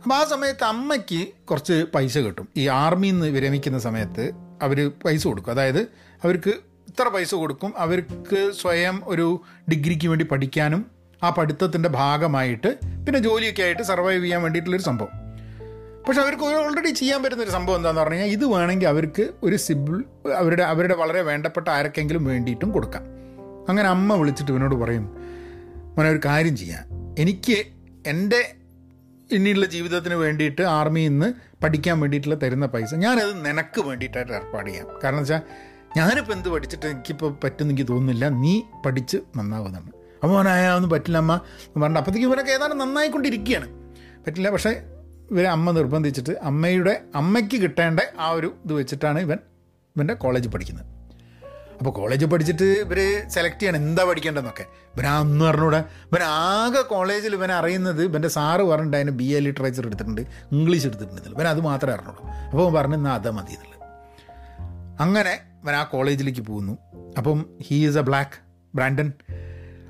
അപ്പോൾ 0.02 0.14
ആ 0.14 0.24
സമയത്ത് 0.24 0.64
അമ്മയ്ക്ക് 0.64 1.28
കുറച്ച് 1.50 1.84
പൈസ 1.94 2.18
കിട്ടും. 2.18 2.48
ഈ 2.56 2.68
ആർമിയിൽ 2.68 3.12
നിന്ന് 3.12 3.26
വിരമിക്കുന്ന 3.26 3.78
സമയത്ത് 3.78 4.32
അവർ 4.62 4.90
പൈസ 5.04 5.26
കൊടുക്കും. 5.26 5.50
അതായത് 5.50 5.88
അവർക്ക് 6.24 6.50
ഇത്ര 6.88 7.08
പൈസ 7.08 7.34
കൊടുക്കും. 7.34 7.74
അവർക്ക് 7.76 8.52
സ്വയം 8.60 9.02
ഒരു 9.04 9.42
ഡിഗ്രിക്ക് 9.70 10.08
വേണ്ടി 10.08 10.24
പഠിക്കാനും 10.24 10.86
ആ 11.22 11.30
പഠിത്തത്തിന്റെ 11.30 11.88
ഭാഗമായിട്ട് 11.88 12.78
പിന്നെ 13.06 13.18
ജോലിയൊക്കെ 13.18 13.62
ആയിട്ട് 13.62 13.82
സർവൈവ് 13.82 14.24
ചെയ്യാൻ 14.24 14.42
വേണ്ടിയിട്ടുള്ളൊരു 14.42 14.82
സംഭവം. 14.82 15.26
പക്ഷെ 16.08 16.20
അവർക്ക് 16.20 16.42
ഓൾറെഡി 16.42 16.90
ചെയ്യാൻ 16.90 17.22
പറ്റുന്ന 17.22 17.42
ഒരു 17.42 17.50
സംഭവം 17.50 17.76
എന്താണെന്ന് 17.76 18.02
പറഞ്ഞു 18.02 18.14
കഴിഞ്ഞാൽ 18.14 18.32
ഇത് 18.32 18.44
വേണമെങ്കിൽ 18.44 18.88
അവർക്ക് 18.88 19.28
ഒരു 19.42 19.56
സിബിൾ 19.56 20.04
അവരുടെ 20.34 20.62
അവരുടെ 20.62 20.94
വളരെ 20.94 21.22
വേണ്ടപ്പെട്ട 21.22 21.68
ആരൊക്കെങ്കിലും 21.68 22.24
വേണ്ടിയിട്ടും 22.24 22.70
കൊടുക്കാം. 22.70 23.02
അങ്ങനെ 23.68 23.88
അമ്മ 23.88 24.14
വിളിച്ചിട്ട് 24.14 24.52
ഇവനോട് 24.52 24.74
പറയും 24.74 25.16
മോനെ 25.96 26.10
ഒരു 26.10 26.20
കാര്യം 26.24 26.56
ചെയ്യാം. 26.56 26.84
എനിക്ക് 27.18 27.56
എന്റെ 28.06 28.54
ഇനിയുള്ള 29.30 29.66
ജീവിതത്തിന് 29.66 30.14
വേണ്ടിയിട്ട് 30.14 30.62
ആർമിയിൽ 30.62 31.08
നിന്ന് 31.08 31.32
പഠിക്കാൻ 31.62 32.00
വേണ്ടിയിട്ടുള്ള 32.00 32.36
തരുന്ന 32.42 32.66
പൈസ 32.66 32.94
ഞാനത് 32.94 33.46
നിനക്ക് 33.46 33.80
വേണ്ടിയിട്ടായിട്ട് 33.80 34.32
ഏർപ്പാട് 34.32 34.68
ചെയ്യാം. 34.70 34.86
കാരണം 35.04 35.18
വെച്ചാൽ 35.18 35.40
ഞാനിപ്പോൾ 35.96 36.32
എന്ത് 36.36 36.48
പഠിച്ചിട്ട് 36.54 36.86
എനിക്കിപ്പോൾ 36.92 37.30
പറ്റുമെന്ന് 37.44 37.72
എനിക്ക് 37.74 37.92
തോന്നുന്നില്ല. 37.92 38.24
നീ 38.42 38.54
പഠിച്ച് 38.84 39.18
നന്നാവുന്നതാണ്. 39.38 39.90
അപ്പോൾ 40.22 40.34
മോനായ 40.34 40.64
പറ്റില്ല 40.94 41.18
അമ്മ 41.24 41.34
പറഞ്ഞിട്ട് 41.76 42.00
അപ്പോഴത്തേക്ക് 42.00 42.28
ഇവനൊക്കെ 42.28 42.52
ഏതാണ്ട് 42.56 42.76
നന്നായിക്കൊണ്ടിരിക്കുകയാണ്. 42.82 43.68
പറ്റില്ല 44.24 44.50
പക്ഷേ 44.56 44.72
ഇവരെ 45.30 45.48
അമ്മ 45.48 45.70
നിർബന്ധിച്ചിട്ട് 45.70 46.32
അമ്മയുടെ 46.50 46.94
അമ്മയ്ക്ക് 47.20 47.56
കിട്ടേണ്ട 47.62 48.00
ആ 48.24 48.28
ഒരു 48.38 48.50
ഇത് 48.64 48.72
വെച്ചിട്ടാണ് 48.80 49.20
ഇവൻ 49.26 49.38
ഇവന്റെ 49.96 50.14
കോളേജിൽ 50.24 50.50
പഠിക്കുന്നത്. 50.54 50.86
അപ്പോൾ 51.78 51.92
കോളേജിൽ 51.98 52.28
പഠിച്ചിട്ട് 52.32 52.66
ഇവർ 52.84 52.98
സെലക്ട് 53.34 53.60
ചെയ്യണം 53.60 53.80
എന്താ 53.82 54.02
പഠിക്കേണ്ടതെന്നൊക്കെ. 54.08 54.64
ഇവൻ 54.94 55.06
അന്ന് 55.06 55.44
പറഞ്ഞൂടെ 55.44 55.80
ഇവൻ 56.10 56.22
ആകെ 56.22 56.82
കോളേജിൽ 56.92 57.32
ഇവൻ 57.38 57.50
അറിയുന്നത് 57.58 58.02
ഇവന്റെ 58.08 58.30
സാറ് 58.36 58.64
പറഞ്ഞിട്ട് 58.72 59.14
ബി 59.20 59.28
എ 59.38 59.40
ലിറ്ററേച്ചർ 59.46 59.86
എടുത്തിട്ടുണ്ട് 59.88 60.22
ഇംഗ്ലീഷ് 60.56 60.86
എടുത്തിട്ടുണ്ട് 60.90 61.28
ഇവൻ 61.36 61.48
അത് 61.54 61.60
മാത്രമേ 61.70 61.94
അറിഞ്ഞുള്ളൂ. 61.96 62.24
അപ്പോൾ 62.50 62.72
പറഞ്ഞു 62.78 62.98
എന്നാൽ 63.00 63.14
അതാ 63.20 63.32
മതി 63.38 63.54
എന്നുള്ളത് 63.56 63.75
അങ്ങനെ 65.00 65.32
അവൻ 65.62 65.74
ആ 65.74 65.82
കോളേജിലേക്ക് 65.82 66.40
പോകുന്നു. 66.40 66.74
അപ്പം 67.18 67.38
he 67.66 67.76
is 67.88 67.98
a 67.98 68.00
black 68.00 68.36
Brandon 68.74 69.12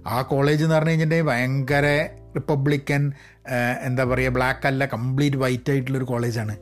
ആ 0.07 0.23
കോളേജ് 0.23 0.63
എന്ന് 0.65 0.75
പറഞ്ഞു 0.75 0.91
കഴിഞ്ഞിട്ടുണ്ടെങ്കിൽ 0.91 1.31
ഭയങ്കര 1.31 1.87
റിപ്പബ്ലിക്കൻ 2.37 3.03
എന്താ 3.83 4.05
പറയുക 4.05 4.33
ബ്ലാക്ക് 4.37 4.67
അല്ല 4.67 4.87
കംപ്ലീറ്റ് 4.87 5.37
വൈറ്റ് 5.37 5.71
ആയിട്ടുള്ളൊരു 5.71 6.05
കോളേജാണ് 6.05 6.55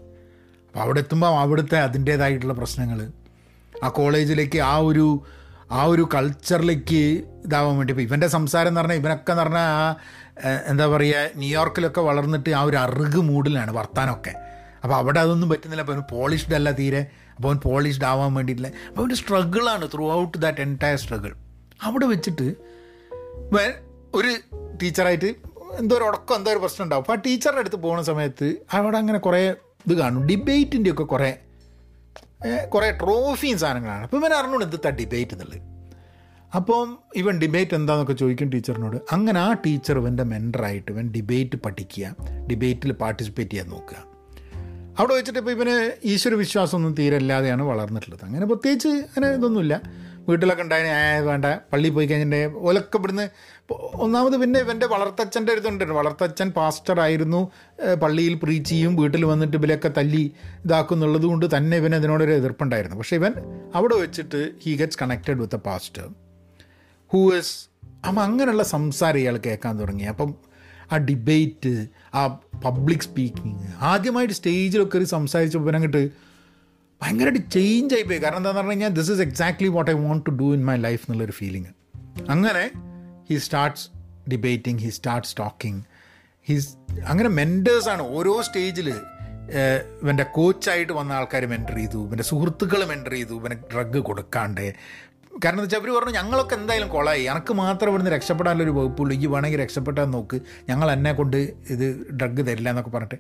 അപ്പോൾ 0.67 0.81
അവിടെ 0.81 1.01
എത്തുമ്പോൾ 1.01 1.39
അവിടുത്തെ 1.39 1.79
അതിന്റേതായിട്ടുള്ള 1.79 2.55
പ്രശ്നങ്ങൾ. 2.55 3.01
ആ 3.85 3.89
കോളേജിലേക്ക് 3.89 4.59
ആ 4.59 4.77
ഒരു 4.77 5.07
ആ 5.71 5.83
ഒരു 5.85 6.09
കൾച്ചറിലേക്ക് 6.15 7.03
ഇതാവാൻ 7.47 7.77
വേണ്ടി 7.79 7.93
ഇപ്പോൾ 7.93 8.03
ഇവന്റെ 8.03 8.27
സംസാരം 8.27 8.69
എന്ന് 8.69 8.81
പറഞ്ഞാൽ 8.81 8.97
ഇവനൊക്കെ 8.97 9.33
എന്ന് 9.33 9.43
പറഞ്ഞാൽ 9.43 9.69
ആ 9.79 9.97
എന്താ 10.71 10.87
പറയുക 10.87 11.31
ന്യൂയോർക്കിലൊക്കെ 11.37 12.01
വളർന്നിട്ട് 12.01 12.51
ആ 12.51 12.63
ഒരു 12.63 12.77
അറുക് 12.77 13.21
മൂഡിലാണ് 13.31 13.73
വർത്താനമൊക്കെ 13.73 14.33
അപ്പോൾ 14.85 14.97
അവിടെ 15.01 15.21
അതൊന്നും 15.25 15.49
പറ്റുന്നില്ല. 15.53 15.83
അപ്പോൾ 15.85 15.97
അവന് 15.97 16.07
പോളിഷ്ഡ് 16.11 16.55
അല്ല 16.59 16.71
തീരെ. 16.81 17.03
അപ്പോൾ 17.37 17.49
അവൻ 17.49 17.59
പോളിഷ്ഡ് 17.67 18.07
ആവാൻ 18.11 18.31
വേണ്ടിയിട്ടില്ല 18.35 18.71
അപ്പോൾ 18.89 19.01
അവന്റെ 19.03 19.19
സ്ട്രഗിളാണ് 19.21 19.85
through 19.95 20.05
out 20.21 20.39
that 20.45 20.63
entire 20.67 20.99
struggle 21.05 21.33
അവിടെ 21.83 22.07
വെച്ചിട്ട് 22.13 22.49
ഒരു 24.19 24.33
ടീച്ചറായിട്ട് 24.83 25.31
എന്തോ 25.81 25.95
ഒരു 25.97 26.05
ഉടക്കം 26.09 26.35
എന്തോ 26.37 26.51
ഒരു 26.55 26.61
പ്രശ്നം 26.65 26.83
ഉണ്ടാവും. 26.85 27.03
അപ്പോൾ 27.05 27.17
ആ 27.17 27.21
ടീച്ചറുടെ 27.27 27.63
അടുത്ത് 27.63 27.79
പോകുന്ന 27.85 28.03
സമയത്ത് 28.11 28.49
അവിടെ 28.79 28.97
അങ്ങനെ 29.03 29.19
കുറേ 29.27 29.41
ഇത് 29.87 29.95
കാണും. 30.03 30.23
ഡിബേറ്റിന്റെ 30.31 30.91
ഒക്കെ 30.95 31.07
കുറേ 31.15 31.31
കുറേ 32.75 32.89
ട്രോഫിയും 33.03 33.59
സാധനങ്ങളാണ്. 33.63 34.03
അപ്പോൾ 34.07 34.19
ഇവൻ 34.21 34.33
അറിഞ്ഞോണ്ട് 34.39 34.67
എന്താ 34.67 34.91
ഡിബേറ്റ് 35.01 35.35
എന്നുള്ളത്? 35.35 35.61
അപ്പം 36.59 36.89
ഇവൻ 37.21 37.35
ഡിബേറ്റ് 37.43 37.75
എന്താണെന്നൊക്കെ 37.81 38.17
ചോദിക്കും 38.23 38.51
ടീച്ചറിനോട്. 38.55 38.99
അങ്ങനെ 39.15 39.39
ആ 39.47 39.53
ടീച്ചർ 39.67 39.99
ഇവന്റെ 39.99 40.25
മെന്ററായിട്ട് 40.33 40.91
ഇവൻ 40.93 41.07
ഡിബേറ്റ് 41.17 41.57
പഠിക്കുക 41.67 42.15
ഡിബേറ്റിൽ 42.51 42.93
പാർട്ടിസിപ്പേറ്റ് 43.05 43.51
ചെയ്യാൻ 43.51 43.69
നോക്കുക. 43.77 44.14
അവിടെ 44.99 45.15
വെച്ചിട്ട് 45.15 45.39
ഇപ്പോൾ 45.39 45.51
ഇവന് 45.51 45.91
ഈശ്വര 46.05 46.35
വിശ്വാസമൊന്നും 46.35 46.95
തീരെ 46.95 47.17
ഇല്ലാതെയാണ് 47.17 47.63
വളർന്നിട്ടുള്ളത്. 47.63 48.25
അങ്ങനെ 48.25 48.47
പ്രത്യേകിച്ച് 48.47 48.89
അങ്ങനെ 48.89 49.29
ഇതൊന്നുമില്ല. 49.29 49.83
വീട്ടിലൊക്കെ 50.29 50.63
ഉണ്ടായ 50.63 50.83
വേണ്ട. 51.21 51.47
പള്ളിയിൽ 51.73 51.95
പോയി 51.95 52.07
കഴിഞ്ഞിട്ടുണ്ടെങ്കിൽ 52.07 52.59
ഓലൊക്കെ 52.59 52.99
ഇവിടുന്ന് 52.99 53.29
ഒന്നാമത് 53.95 54.37
പിന്നെ 54.41 54.61
ഇവന്റെ 54.61 54.87
വളർത്തച്ഛന്റെ 54.87 55.53
ഒരു 55.53 55.61
ഇതുണ്ട് 55.61 55.85
വളർത്തച്ഛൻ 55.85 56.51
പാസ്റ്ററായിരുന്നു 56.51 57.51
പള്ളിയിൽ 58.03 58.35
പ്രീച്ച് 58.35 58.71
ചെയ്യും. 58.71 58.97
വീട്ടിൽ 58.97 59.25
വന്നിട്ട് 59.25 59.57
ഇവരൊക്കെ 59.57 59.91
തല്ലി 59.99 60.33
ഇതാക്കുന്നുള്ളത് 60.65 61.23
കൊണ്ട് 61.23 61.57
തന്നെ 61.57 61.77
ഇവൻ 61.77 61.95
അതിനോടൊരു 61.95 62.33
എതിർപ്പുണ്ടായിരുന്നു. 62.33 62.97
പക്ഷേ 62.97 63.17
ഇവൻ 63.17 63.35
അവിടെ 63.75 63.95
വെച്ചിട്ട് 63.95 64.51
he 64.63 64.77
gets 64.77 64.99
connected 65.03 65.41
with 65.41 65.55
a 65.55 65.59
pastor 65.59 66.09
who 67.13 67.35
is 67.35 67.55
അപ്പം 68.07 68.23
അങ്ങനെയുള്ള 68.23 68.63
സംസാരം 68.63 69.19
ഇയാൾ 69.19 69.37
കേൾക്കാൻ 69.37 69.81
തുടങ്ങി. 69.81 70.05
അപ്പം 70.05 70.35
ആ 70.93 70.97
ഡിബേറ്റ് 70.97 71.87
ആ 72.15 72.27
പബ്ലിക് 72.65 73.01
സ്പീക്കിങ് 73.01 73.59
ആദ്യമായിട്ട് 73.81 74.35
സ്റ്റേജിലൊക്കെ 74.35 74.99
ഒരു 74.99 75.05
സംസാരിച്ചപ്പോൾ 75.05 75.75
അങ്ങോട്ട് 75.75 76.11
ഭയങ്കരമായിട്ട് 77.03 77.51
ചേഞ്ച് 77.51 77.95
ആയിപ്പോയി 77.95 78.19
കാരണം 78.19 78.37
എന്താണെന്ന് 78.37 78.61
പറഞ്ഞു 78.61 78.71
കഴിഞ്ഞാൽ 78.71 78.89
this 78.89 79.11
is 79.11 79.21
exactly 79.21 79.69
what 79.69 79.91
I 79.91 79.95
want 79.95 80.27
to 80.27 80.31
do 80.31 80.55
in 80.55 80.65
my 80.65 80.77
life 80.77 81.03
എന്നുള്ളൊരു 81.03 81.33
ഫീലിംഗ് 81.33 81.67
അങ്ങനെ 82.31 82.71
he 83.31 83.37
starts 83.37 83.89
debating 84.31 84.83
he 84.83 84.89
starts 84.89 85.37
talking 85.37 85.83
his 86.49 86.77
അങ്ങനെ 87.07 87.29
മെന്റേഴ്സാണ് 87.29 88.03
ഓരോ 88.03 88.43
സ്റ്റേജിൽ 88.43 88.93
ഇവന്റെ 90.03 90.23
കോച്ചായിട്ട് 90.23 90.93
വന്ന 90.93 91.13
ആൾക്കാർ 91.13 91.47
മെന്റർ 91.47 91.77
ചെയ്തു. 91.77 92.07
ഇവന്റെ 92.07 92.25
സുഹൃത്തുക്കൾ 92.25 92.85
മെന്റർ 92.85 93.13
ചെയ്തു. 93.13 93.35
ഇവന് 93.35 93.55
ഡ്രഗ് 93.73 93.99
കൊടുക്കാണ്ട്. 93.99 94.75
കാരണം 95.35 95.55
എന്താ 95.55 95.63
വെച്ചാൽ 95.63 95.81
അവർ 95.81 95.91
പറഞ്ഞു 95.97 96.15
ഞങ്ങളൊക്കെ 96.19 96.55
എന്തായാലും 96.55 96.89
കൊളായി. 96.89 97.23
എനിക്ക് 97.23 97.55
മാത്രം 97.55 97.89
ഇവിടുന്ന് 97.89 98.11
രക്ഷപ്പെടാനുള്ളൊരു 98.11 98.71
വകുപ്പുള്ളൂ. 98.71 99.17
ഈ 99.17 99.27
വേണമെങ്കിൽ 99.27 99.63
രക്ഷപ്പെട്ടാൽ 99.63 100.05
നോക്ക്. 100.05 100.41
ഞങ്ങൾ 100.69 100.93
എന്നെ 100.93 101.13
കൊണ്ട് 101.13 101.37
ഇത് 101.75 101.87
ഡ്രഗ് 102.21 102.43
തരില്ല 102.49 102.69
എന്നൊക്കെ 102.69 102.91
പറഞ്ഞിട്ട്. 102.91 103.19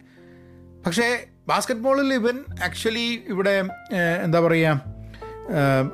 പക്ഷേ 0.86 1.06
ബാസ്ക്കറ്റ് 1.48 1.80
ബോളിൽ 1.80 2.14
ഇവൻ 2.14 2.36
ആക്ച്വലി 2.64 3.22
ഇവിടെ 3.28 3.64
എന്താ 4.24 4.40
പറയുക 4.40 4.94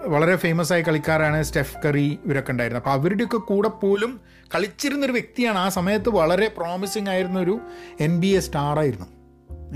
വളരെ 0.07 0.37
ഫേമസ് 0.37 0.73
ആയ 0.73 0.83
കളിക്കാരാണ് 0.83 1.43
സ്റ്റെഫ് 1.43 1.77
കറി 1.85 2.19
ഇവരൊക്കെ 2.27 2.51
ഉണ്ടായിരുന്നത്. 2.51 2.83
അപ്പോൾ 2.83 2.95
അവരുടെയൊക്കെ 2.99 3.37
കൂടെ 3.37 3.69
പോലും 3.69 4.21
കളിച്ചിരുന്നൊരു 4.55 5.13
വ്യക്തിയാണ്. 5.13 5.59
ആ 5.59 5.69
സമയത്ത് 5.69 6.09
വളരെ 6.09 6.49
പ്രോമിസിങ് 6.57 7.09
ആയിരുന്ന 7.09 7.39
ഒരു 7.39 7.61
എൻ 8.01 8.21
ബി 8.21 8.27
എ 8.27 8.41
സ്റ്റാറായിരുന്നു 8.41 9.09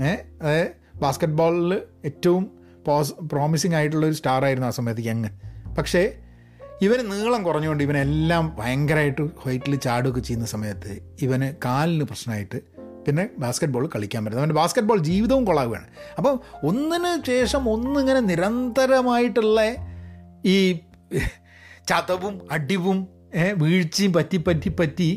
ഏഹ് 0.03 0.21
അതായത് 0.41 0.71
ബാസ്ക്കറ്റ് 0.99 1.33
ബോളിൽ 1.33 1.73
ഏറ്റവും 2.05 2.45
പോസ് 2.87 3.13
പ്രോമിസിങ് 3.31 3.75
ആയിട്ടുള്ള 3.75 4.05
ഒരു 4.05 4.13
സ്റ്റാറായിരുന്നു 4.13 4.67
ആ 4.67 4.69
സമയത്ത് 4.69 5.01
യങ്. 5.01 5.31
പക്ഷേ 5.77 6.03
ഇവന് 6.81 7.11
നീളം 7.11 7.43
കുറഞ്ഞുകൊണ്ട് 7.43 7.83
ഇവനെല്ലാം 7.83 8.55
ഭയങ്കരമായിട്ട് 8.59 9.21
ഹൈറ്റിൽ 9.21 9.75
ചാടുകയൊക്കെ 9.75 10.19
ചെയ്യുന്ന 10.19 10.45
സമയത്ത് 10.45 11.01
ഇവന് 11.21 11.53
കാലിന് 11.65 12.03
പ്രശ്നമായിട്ട് 12.03 12.75
പിന്നെ 13.07 13.29
ബാസ്ക്കറ്റ് 13.37 13.73
ബോൾ 13.73 13.89
കളിക്കാൻ 13.95 14.25
പറ്റുന്നത് 14.25 14.41
അവന്റെ 14.41 14.55
ബാസ്ക്കറ്റ് 14.55 14.87
ബോൾ 14.87 14.97
ജീവിതവും 14.97 15.45
കൊളാവുകയാണ് 15.45 15.87
അപ്പോൾ 16.17 16.39
ഒന്നിന് 16.63 17.25
ശേഷം 17.27 17.69
ഒന്നിങ്ങനെ 17.69 18.19
നിരന്തരമായിട്ടുള്ള 18.19 19.59
ഈ 20.45 20.79
ചതവും 21.87 22.41
അടിവും 22.51 23.07
വീഴ്ചയും 23.53 24.13
പറ്റി 24.13 24.37
പറ്റി 24.37 24.69
പറ്റി 24.69 25.09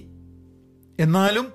എന്നാലും 0.98 1.52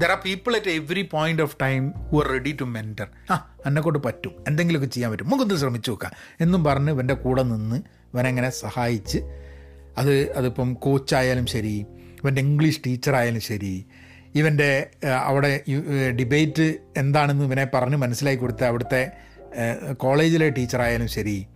there 0.00 0.10
are 0.10 0.18
people 0.24 0.56
at 0.56 0.70
every 0.70 1.02
point 1.02 1.42
of 1.42 1.56
time 1.62 1.92
who 2.12 2.16
are 2.18 2.26
ready 2.26 2.56
to 2.60 2.64
mentor 2.64 3.08
ആ 3.30 3.56
എന്നെക്കൊണ്ട് 3.66 3.98
പറ്റും. 3.98 4.32
എന്തെങ്കിലുമൊക്കെ 4.48 4.90
ചെയ്യാൻ 4.90 5.12
പറ്റും. 5.12 5.26
നമുക്കൊന്ന് 5.26 5.54
ശ്രമിച്ചു 5.54 5.90
നോക്കാം 5.90 6.12
എന്നും 6.40 6.64
പറഞ്ഞ് 6.64 6.90
ഇവന്റെ 6.90 7.14
കൂടെ 7.14 7.42
നിന്ന് 7.42 7.76
ഇവനെങ്ങനെ 8.14 8.50
സഹായിച്ച് 8.50 9.18
അത് 9.98 10.32
അതിപ്പം 10.32 10.74
കോച്ചായാലും 10.74 11.46
ശരി 11.46 11.86
ഇവന്റെ 12.20 12.42
ഇംഗ്ലീഷ് 12.42 12.80
ടീച്ചറായാലും 12.86 13.40
ശരി 13.40 13.86
ഇവന്റെ 14.34 14.90
അവിടെ 15.24 15.62
ഡിബേറ്റ് 16.16 16.74
എന്താണെന്ന് 16.96 17.44
ഇവനെ 17.44 17.66
പറഞ്ഞ് 17.74 17.96
മനസ്സിലാക്കി 17.96 18.40
കൊടുത്ത 18.40 18.64
അവിടുത്തെ 18.64 19.10
കോളേജിലെ 19.92 20.48
ടീച്ചറായാലും 20.48 21.08
ശരി 21.08 21.46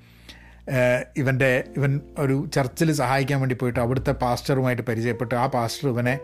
ഇവന്റെ 1.16 1.64
ഇവൻ 1.76 2.00
ഒരു 2.18 2.46
ചർച്ചിൽ 2.54 2.92
സഹായിക്കാൻ 2.92 3.40
വേണ്ടി 3.40 3.54
പോയിട്ട് 3.54 3.80
അവിടുത്തെ 3.80 4.12
പാസ്റ്ററുമായിട്ട് 4.12 4.82
പരിചയപ്പെട്ട് 4.82 5.34
ആ 5.34 5.46
പാസ്റ്റർ 5.46 5.88
ഇവനെ 5.88 6.14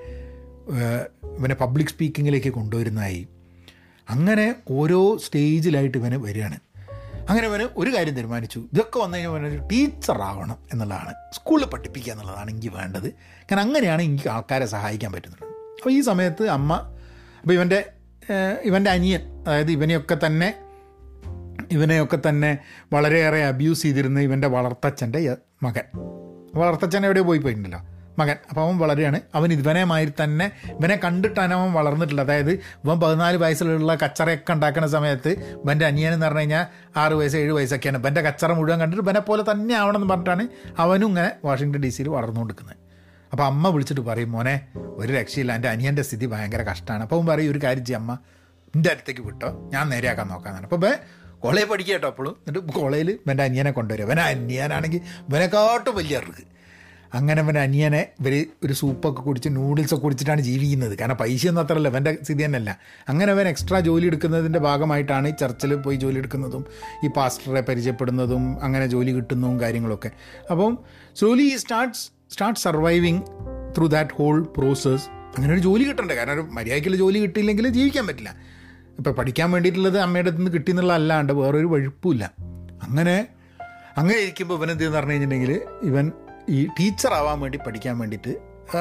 ഇവനെ 1.38 1.54
പബ്ലിക് 1.54 1.87
സ്പീക്കിങ്ങിലേക്ക് 1.87 2.49
കൊണ്ടുവരുന്നതായി. 2.49 3.28
അങ്ങനെ 4.11 4.54
ഓരോ 4.70 5.16
സ്റ്റേജിലായിട്ട് 5.25 5.99
ഇവന് 5.99 6.16
വരികയാണ്. 6.16 6.58
അങ്ങനെ 7.28 7.49
വരെ 7.49 7.68
ഒരു 7.76 7.90
കാര്യം 7.95 8.14
തീരുമാനിച്ചു. 8.14 8.59
ഇതൊക്കെ 8.73 8.99
വന്നു 8.99 9.18
കഴിഞ്ഞാൽ 9.18 9.33
ഇവനൊരു 9.33 9.68
ടീച്ചറാവണം 9.73 10.56
എന്നുള്ളതാണ്. 10.73 11.14
സ്കൂളിൽ 11.33 11.66
പഠിപ്പിക്കുക 11.66 12.12
എന്നുള്ളതാണ് 12.12 12.50
എനിക്ക് 12.50 12.68
വേണ്ടത്. 12.68 13.11
കാരണം 13.12 13.61
അങ്ങനെയാണ് 13.61 14.02
എനിക്ക് 14.02 14.28
ആൾക്കാരെ 14.28 14.66
സഹായിക്കാൻ 14.66 15.12
പറ്റുന്നത്. 15.12 15.42
അപ്പോൾ 15.49 15.90
ഈ 15.90 16.00
സമയത്ത് 16.00 16.49
അമ്മ 16.49 16.73
അപ്പോൾ 17.40 17.54
ഇവന്റെ 17.54 17.92
ഇവന്റെ 18.62 18.90
അനിയൻ 18.90 19.21
അതായത് 19.47 19.71
ഇവനെയൊക്കെ 19.71 20.16
തന്നെ 20.26 20.54
ഇവനെയൊക്കെ 21.71 22.18
തന്നെ 22.28 22.59
വളരെയേറെ 22.92 23.45
അബ്യൂസ് 23.45 23.83
ചെയ്തിരുന്ന 23.83 24.21
ഇവന്റെ 24.21 24.49
വളർത്തച്ഛന്റെ 24.49 25.37
മകൻ. 25.62 25.85
വളർത്തച്ഛൻ 26.54 27.04
എവിടെയോ 27.04 27.25
പോയി 27.25 27.38
പോയിട്ടുണ്ടല്ലോ. 27.38 27.80
മകൻ. 28.18 28.37
അപ്പോൾ 28.49 28.61
അവൻ 28.61 28.78
വളരുകയാണ്. 28.78 29.20
അവൻ 29.35 29.52
ഇവനെമാതിരി 29.52 30.12
തന്നെ 30.25 30.52
ഇവനെ 30.64 31.00
കണ്ടിട്ടാണ് 31.04 31.54
അവൻ 31.54 31.73
വളർന്നിട്ടുള്ളത്. 31.73 32.26
അതായത് 32.26 32.50
ഇവൻ 32.50 33.00
പതിനാല് 33.00 33.37
വയസ്സിലുള്ള 33.37 33.94
കച്ചറയൊക്കെ 33.94 34.52
ഉണ്ടാക്കുന്ന 34.52 34.88
സമയത്ത് 34.88 35.28
ഇവന്റെ 35.28 35.87
അനിയൻ 35.87 36.12
എന്ന് 36.12 36.26
പറഞ്ഞു 36.26 36.40
കഴിഞ്ഞാൽ 36.40 36.66
ആറ് 36.96 37.12
വയസ്സ് 37.12 37.37
ഏഴ് 37.37 37.52
വയസ്സൊക്കെയാണ്. 37.52 37.99
ഇവന്റെ 37.99 38.20
കച്ചറ 38.20 38.52
മുഴുവൻ 38.52 38.80
കണ്ടിട്ട് 38.80 39.04
ഇവനെ 39.04 39.20
പോലെ 39.20 39.42
തന്നെ 39.42 39.75
ആവണം 39.75 39.96
എന്ന് 39.96 40.08
പറഞ്ഞിട്ടാണ് 40.08 40.49
അവനും 40.78 41.06
ഇങ്ങനെ 41.06 41.30
വാഷിങ്ടൺ 41.44 41.80
ഡി 41.80 41.88
സിയിൽ 41.88 42.08
വളർന്നുകൊണ്ടിരിക്കുന്നത്. 42.08 42.76
അപ്പോൾ 43.32 43.44
അമ്മ 43.44 43.68
വിളിച്ചിട്ട് 43.68 44.00
പറയും 44.00 44.32
മോനെ 44.32 44.61
ഒരു 44.76 45.12
രക്ഷയില്ല. 45.12 45.54
എന്റെ 45.54 45.68
അനിയന്റെ 45.68 46.02
സ്ഥിതി 46.02 46.26
ഭയങ്കര 46.26 46.62
കഷ്ടമാണ്. 46.62 47.02
അപ്പോൾ 47.02 47.16
അവൻ 47.16 47.26
പറയും 47.26 47.52
ഒരു 47.52 47.61
കാര്യം 47.64 47.85
ചെയ്യും 47.85 48.00
അമ്മ. 48.00 48.18
എന്റെ 48.75 48.90
അടുത്തേക്ക് 48.90 49.20
വിട്ടോ. 49.20 49.70
ഞാൻ 49.73 49.88
നേരെയാക്കാൻ 49.88 50.28
നോക്കാമെന്നാണ് 50.28 50.73
അപ്പോൾ 50.73 50.94
കോളേജ് 51.40 51.66
പഠിക്കുക 51.66 51.92
കേട്ടോ 51.92 52.08
അപ്പോഴും 52.08 52.37
എന്നിട്ട് 52.49 52.73
കോളേജിൽ 52.73 53.11
ഇവന്റെ 53.11 53.44
അനിയനെ 53.44 53.70
കൊണ്ടുവരും. 53.70 54.04
ഇവൻ 54.04 54.20
അനിയനാണെങ്കിൽ 54.20 55.00
ഇവനെക്കാട്ടും 55.28 55.96
വലിയ 55.96 56.16
അറിവ് 56.16 56.55
അങ്ങനെ 57.14 57.42
അവൻ 57.42 57.58
അനിയനെ 57.58 58.08
ഇവർ 58.20 58.46
ഒരു 58.64 58.72
സൂപ്പൊക്കെ 58.72 59.22
കുടിച്ച് 59.22 59.48
നൂഡിൽസൊക്കെ 59.48 60.04
കുടിച്ചിട്ടാണ് 60.04 60.40
ജീവിക്കുന്നത്. 60.40 60.98
കാരണം 60.98 61.16
പൈസയൊന്നും 61.16 61.62
അത്രയല്ല 61.62 61.88
അവന്റെ 61.88 62.18
സ്ഥിതി 62.22 62.44
തന്നെയല്ല. 62.44 62.78
അങ്ങനെ 63.08 63.32
അവൻ 63.32 63.48
എക്സ്ട്രാ 63.48 63.80
ജോലി 63.80 64.06
എടുക്കുന്നതിന്റെ 64.06 64.58
ഭാഗമായിട്ടാണ് 64.58 65.28
ഈ 65.28 65.32
ചർച്ചിൽ 65.40 65.75
പോയി 65.75 65.96
ജോലി 65.96 66.18
എടുക്കുന്നതും 66.18 66.64
ഈ 67.04 67.08
പാസ്റ്ററെ 67.08 67.60
പരിചയപ്പെടുന്നതും 67.60 68.64
അങ്ങനെ 68.64 68.86
ജോലി 68.86 69.10
കിട്ടുന്നതും 69.10 69.60
കാര്യങ്ങളൊക്കെ. 69.60 70.10
അപ്പം 70.50 70.78
slowly 71.16 71.56
starts 71.56 72.32
start 72.32 72.60
surviving 72.60 73.22
through 73.78 73.86
that 73.86 74.10
whole 74.14 74.42
process 74.56 75.08
അങ്ങനെ 75.36 75.52
ഒരു 75.52 75.60
ജോലി 75.60 75.84
കിട്ടണ്ടേ? 75.84 76.14
കാരണം 76.14 76.32
ഒരു 76.32 76.40
മര്യാദയ്ക്കുള്ള 76.40 76.96
ജോലി 76.96 77.18
കിട്ടിയില്ലെങ്കിൽ 77.18 77.68
ജീവിക്കാൻ 77.68 78.06
പറ്റില്ല. 78.06 78.56
ഇപ്പം 78.98 79.12
പഠിക്കാൻ 79.12 79.50
വേണ്ടിയിട്ടുള്ളത് 79.50 79.98
അമ്മയുടെ 79.98 80.26
അടുത്ത് 80.26 80.42
നിന്ന് 80.42 80.52
കിട്ടിയെന്നുള്ള 80.52 80.92
അല്ലാണ്ട് 80.92 81.32
വേറൊരു 81.32 81.66
വഴുപ്പില്ല 81.66 82.32
അങ്ങനെ 82.82 83.28
അങ്ങനെ 83.96 84.18
ഇരിക്കുമ്പോൾ 84.18 84.54
ഇവൻ 84.54 84.70
എന്ത് 84.70 84.88
പറഞ്ഞു 84.88 85.10
കഴിഞ്ഞിട്ടുണ്ടെങ്കിൽ 85.10 85.60
ഇവൻ 85.82 86.12
ഈ 86.49 86.67
ടീച്ചറാവാൻ 86.79 87.41
വേണ്ടി 87.41 87.59
പഠിക്കാൻ 87.67 87.99
വേണ്ടിയിട്ട് 87.99 88.33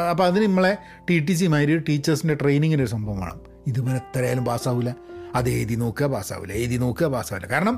അപ്പോൾ 0.10 0.24
അതിന് 0.24 0.46
നമ്മളെ 0.46 0.78
ടി 1.10 1.20
ടി 1.20 1.34
സി 1.34 1.48
മാതിരി 1.48 1.78
ടീച്ചേഴ്സിന്റെ 1.80 2.36
ട്രെയിനിങ്ങിന്റെ 2.36 2.84
ഒരു 2.84 2.92
സംഭവം 2.92 3.20
വേണം. 3.20 3.40
ഇതുപോലെ 3.68 3.98
എത്രയായാലും 3.98 4.46
പാസ്സാവില്ല 4.46 4.92
അത് 5.36 5.50
എഴുതി 5.50 5.76
നോക്കുക 5.76 6.06
പാസ്സാവില്ല 6.06 6.54
എഴുതി 6.54 6.78
നോക്കുക 6.78 7.08
പാസ്സാവില്ല 7.08 7.48
കാരണം 7.48 7.76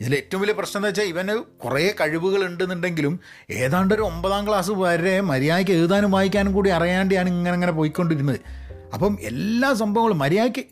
ഇതിൽ 0.00 0.14
ഏറ്റവും 0.14 0.42
വലിയ 0.42 0.52
പ്രശ്നം 0.52 0.78
എന്ന് 0.80 0.88
വെച്ചാൽ 0.88 1.04
ഇവന് 1.04 1.32
കുറേ 1.56 1.94
കഴിവുകൾ 2.00 2.44
ഉണ്ടെന്നുണ്ടെങ്കിലും 2.44 3.14
ഏതാണ്ട് 3.50 3.94
ഒരു 3.94 4.02
ഒമ്പതാം 4.02 4.48
ക്ലാസ് 4.48 4.70
വരെ 4.70 5.20
മര്യാദയ്ക്ക് 5.20 5.70
എഴുതാനും 5.70 6.10
വായിക്കാനും 6.10 6.52
കൂടി 6.52 6.70
അറിയാണ്ടാണ് 6.70 7.28
ഇങ്ങനെ 7.28 7.54
ഇങ്ങനെ 7.54 7.72
പോയിക്കൊണ്ടിരുന്നത്. 7.72 8.40
അപ്പം 8.94 9.18
എല്ലാ 9.22 9.72
സംഭവങ്ങളും 9.72 10.18
മര്യാദയ്ക്ക് 10.18 10.64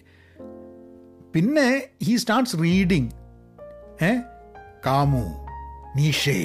പിന്നെ 1.34 1.66
ഹീ 2.02 2.16
സ്റ്റാർട്ട്സ് 2.16 2.56
റീഡിങ് 2.62 3.10
ഏ? 4.02 4.12
കാമു 4.86 5.24
നീഷേ 5.96 6.38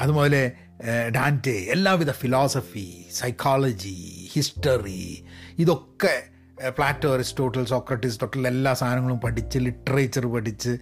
അതുപോലെ 0.00 0.40
ഡാന്റെ 0.84 1.50
എല്ലാവിധ 1.50 2.10
ഫിലോസഫി 2.10 3.06
സൈക്കോളജി 3.12 4.28
ഹിസ്റ്ററി 4.34 5.24
ഇതൊക്കെ 5.58 6.22
പ്ലാറ്റോ 6.68 7.14
അരിസ്റ്റോട്ടൽ 7.14 7.64
സോക്രട്ടീസ് 7.64 8.20
തൊട്ടുള്ള 8.20 8.48
എല്ലാ 8.48 8.74
സാധനങ്ങളും 8.74 9.20
പഠിച്ച് 9.20 9.58
ലിറ്ററേച്ചർ 9.58 10.26
പഠിച്ച് 10.26 10.78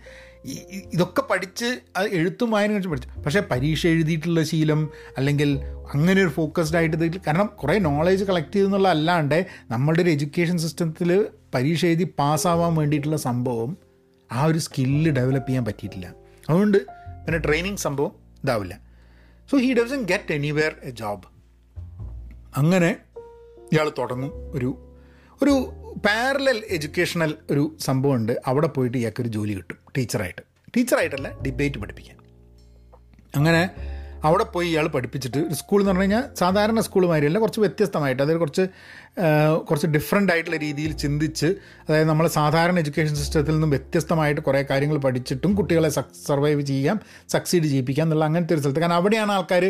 ഇതൊക്കെ 0.93 1.23
പഠിച്ച് 1.23 1.79
അത് 1.97 2.09
എഴുത്തും 2.09 2.51
വായന 2.51 2.73
വെച്ച് 2.73 2.89
പഠിച്ചു. 2.89 3.21
പക്ഷേ 3.21 3.41
പരീക്ഷ 3.51 3.87
എഴുതിയിട്ടുള്ള 3.87 4.43
ശീലം 4.43 4.91
അല്ലെങ്കിൽ 5.17 5.61
അങ്ങനെ 5.95 6.23
ഒരു 6.23 6.29
ഫോക്കസ്ഡ് 6.29 6.77
ആയിട്ട് 6.77 6.97
ഇതിൽ 6.97 7.19
കാരണം 7.27 7.47
കുറേ 7.47 7.79
നോളേജ് 7.79 8.25
കളക്ട് 8.25 8.53
ചെയ്തെന്നുള്ള 8.53 8.89
അല്ലാണ്ട് 8.89 9.47
നമ്മളുടെ 9.71 10.03
ഒരു 10.03 10.11
എഡ്യൂക്കേഷൻ 10.11 10.59
സിസ്റ്റത്തിൽ 10.59 11.27
പരീക്ഷ 11.55 11.87
എഴുതി 11.87 12.05
പാസ്സാവാൻ 12.19 12.75
വേണ്ടിയിട്ടുള്ള 12.75 13.17
സംഭവം 13.17 13.77
ആ 14.33 14.45
ഒരു 14.45 14.59
സ്കില്ല് 14.59 15.11
ഡെവലപ്പ് 15.11 15.49
ചെയ്യാൻ 15.49 15.65
പറ്റിയിട്ടില്ല. 15.65 16.15
അതുകൊണ്ട് 16.49 16.79
പിന്നെ 17.27 17.39
ട്രെയിനിങ് 17.39 17.77
സംഭവം 17.77 18.13
ഇതാവില്ല. 18.45 18.81
So 19.51 19.57
he 19.57 19.75
doesn't 19.75 20.03
get 20.03 20.33
anywhere 20.33 20.77
a 20.83 20.91
job 20.91 21.25
അങ്ങനെ 22.57 22.97
ഇയാൾ 23.73 23.93
തുടങ്ങും. 23.99 24.31
ഒരു 24.35 24.97
ഒരു 25.43 25.73
പാരലൽ 26.07 26.65
എഡ്യൂക്കേഷണൽ 26.69 27.35
ഒരു 27.51 27.77
സംഭവമുണ്ട്. 27.81 28.41
അവിടെ 28.47 28.67
പോയിട്ട് 28.67 28.99
ഇയാൾക്കൊരു 28.99 29.29
ജോലി 29.29 29.55
കിട്ടും. 29.55 29.79
ടീച്ചറായിട്ട്. 29.97 30.43
ടീച്ചറായിട്ടല്ല 30.77 31.41
ഡിബേറ്റ് 31.41 31.79
പഠിപ്പിക്കാൻ. 31.79 32.17
അങ്ങനെ 33.37 33.71
അവിടെ 34.25 34.45
പോയി 34.45 34.69
ഇയാൾ 34.69 34.87
പഠിപ്പിച്ചിട്ട് 34.89 35.41
സ്കൂൾ 35.55 35.81
എന്ന് 35.81 35.91
പറഞ്ഞു 35.91 36.03
കഴിഞ്ഞാൽ 36.03 36.23
സാധാരണ 36.39 36.81
സ്കൂൾ 36.81 37.05
മാതിരിയല്ല 37.07 37.39
കുറച്ച് 37.39 37.61
വ്യത്യസ്തമായിട്ട് 37.61 38.23
അതായത് 38.23 38.41
കുറച്ച് 38.41 38.65
കുറച്ച് 39.69 39.87
ഡിഫറെന്റ് 39.87 40.33
ആയിട്ടുള്ള 40.33 40.57
രീതിയിൽ 40.57 40.93
ചിന്തിച്ച് 40.97 41.49
അതായത് 41.89 42.09
നമ്മളെ 42.09 42.29
സാധാരണ 42.29 42.79
എഡ്യൂക്കേഷൻ 42.79 43.15
സിസ്റ്റത്തിൽ 43.15 43.55
നിന്നും 43.55 43.71
വ്യത്യസ്തമായിട്ട് 43.71 44.41
കുറേ 44.41 44.63
കാര്യങ്ങൾ 44.71 44.99
പഠിച്ചിട്ടും 44.99 45.55
കുട്ടികളെ 45.55 45.91
സർവൈവ് 46.29 46.63
ചെയ്യാം 46.63 47.01
സക്സീഡ് 47.29 47.65
ചെയ്യിപ്പിക്കാം 47.65 48.07
എന്നുള്ള 48.07 48.25
അങ്ങനത്തെ 48.25 48.55
ഒരു 48.55 48.61
സ്ഥലത്ത്. 48.61 48.81
കാരണം 48.81 48.95
അവിടെയാണ് 48.95 49.33
ആൾക്കാർ 49.33 49.67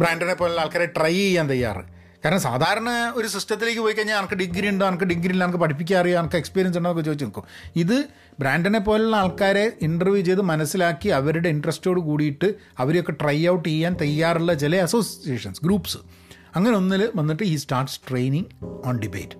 ബ്രാൻഡിനെ 0.00 0.34
പോലുള്ള 0.34 0.60
ആൾക്കാരെ 0.60 0.86
ട്രൈ 0.96 1.14
ചെയ്യാൻ 1.14 1.48
തയ്യാറ്. 1.50 1.84
കാരണം 2.24 2.40
സാധാരണ 2.40 2.90
ഒരു 3.14 3.28
സിസ്റ്റത്തിലേക്ക് 3.28 3.80
പോയി 3.80 3.94
കഴിഞ്ഞാൽ 3.94 4.18
എനിക്ക് 4.18 4.34
ഡിഗ്രി 4.34 4.68
ഉണ്ടോ 4.68 4.84
എനിക്ക് 4.88 5.04
ഡിഗ്രി 5.04 5.32
ഇല്ല 5.32 5.44
എനിക്ക് 5.44 5.58
പഠിപ്പിക്കാൻ 5.58 5.98
അറിയാം 6.00 6.20
എനിക്ക് 6.20 6.36
എക്സ്പീരിയൻസ് 6.36 6.78
ഉണ്ടോ 6.78 6.90
എന്നൊക്കെ 6.90 7.10
ചോദിച്ചു 7.10 7.24
നോക്കും 7.24 7.44
ഇത് 7.76 7.96
ബ്രാൻഡിനെ 8.40 8.78
പോലുള്ള 8.78 9.16
ആൾക്കാരെ 9.16 9.72
ഇന്റർവ്യൂ 9.82 10.24
ചെയ്ത് 10.24 10.40
മനസ്സിലാക്കി 10.42 11.08
അവരുടെ 11.08 11.48
ഇൻട്രസ്റ്റോട് 11.48 12.00
കൂടിയിട്ട് 12.00 12.54
അവരെയൊക്കെ 12.78 13.12
ട്രൈ 13.12 13.48
ഔട്ട് 13.48 13.68
ചെയ്യാൻ 13.68 13.94
തയ്യാറുള്ള 13.94 14.54
ചില 14.54 14.76
അസോസിയേഷൻസ് 14.76 15.60
ഗ്രൂപ്പ്സ് 15.64 15.98
അങ്ങനെ 16.56 16.76
ഒന്നിൽ 16.76 17.10
വന്നിട്ട് 17.16 17.42
ഈ 17.42 17.56
സ്റ്റാർട്ട്സ് 17.56 18.00
ട്രെയിനിങ് 18.08 18.48
ഓൺ 18.84 18.96
ഡിബേറ്റ് 18.98 19.36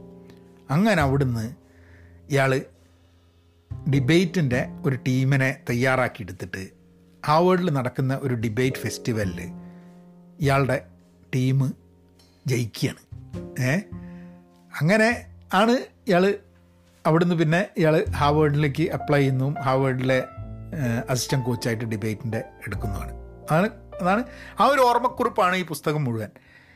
അങ്ങനെ 0.70 1.03
അവിടുന്ന് 1.03 1.47
ഇയാൾ 2.31 2.53
ഡിബേറ്റിന്റെ 3.88 4.61
ഒരു 4.85 4.97
ടീമിനെ 5.07 5.51
തയ്യാറാക്കി 5.70 6.23
എടുത്തിട്ട് 6.23 6.62
ഹാവേഡിൽ 7.25 7.70
നടക്കുന്ന 7.70 8.14
ഒരു 8.23 8.35
ഡിബേറ്റ് 8.35 8.77
ഫെസ്റ്റിവലിൽ 8.77 9.40
ഇയാളുടെ 10.40 10.79
ടീം 11.35 11.61
ജയിക്കുകയാണ് 12.46 13.02
ഏ? 13.62 13.72
അങ്ങനെ 14.72 15.26
ആണ് 15.52 15.72
ഇയാൾ 16.09 16.35
അവിടുന്ന് 17.07 17.35
പിന്നെ 17.35 17.68
ഇയാൾ 17.76 18.04
ഹാവേഡിലേക്ക് 18.14 18.90
അപ്ലൈ 18.90 19.18
ചെയ്യുന്നു. 19.18 19.54
ഹാവേഡിലെ 19.61 20.24
അസിസ്റ്റന്റ് 21.09 21.44
കോച്ചായിട്ട് 21.44 21.85
ഡിബേറ്റിന്റെ 21.85 22.38
എടുക്കുന്നതാണ്. 22.38 23.12
അതാണ് 23.50 23.68
അതാണ് 24.00 24.24
ആ 24.61 24.66
ഒരു 24.66 24.80
ഓർമ്മക്കുറിപ്പാണ് 24.80 25.57
ഈ 25.57 25.62
പുസ്തകം 25.62 26.04
മുഴുവൻ. 26.04 26.30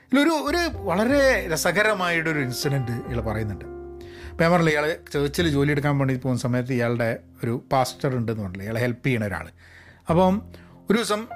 ഇതിലൊരു 0.07 0.31
ഒരു 0.31 0.79
വളരെ 0.79 1.49
രസകരമായിട്ടൊരു 1.53 2.39
ഇൻസിഡന്റ് 2.39 2.91
ഇയാൾ 2.91 3.21
പറയുന്നുണ്ട്. 3.21 3.65
ഞാൻ 4.41 4.53
പറഞ്ഞില്ല 4.53 4.71
ഇയാൾ 4.71 4.99
ചേർച്ചിൽ 5.13 5.49
ജോലി 5.49 5.71
എടുക്കാൻ 5.71 5.99
വേണ്ടി 5.99 6.15
പോകുന്ന 6.15 6.41
സമയത്ത് 6.41 6.73
ഇയാളുടെ 6.73 7.19
ഒരു 7.45 7.65
പാസ്റ്റർ 7.73 8.17
ഉണ്ടെന്ന് 8.17 8.43
പറഞ്ഞില്ല 8.43 8.63
ഇയാളെ 8.63 8.81
ഹെൽപ്പ് 8.81 9.07
ചെയ്യണ 9.07 9.25
ഒരാൾ 9.25 9.47
അപ്പം 10.09 10.35
ഒരു 10.91 10.97
ദിവസം 10.99 11.27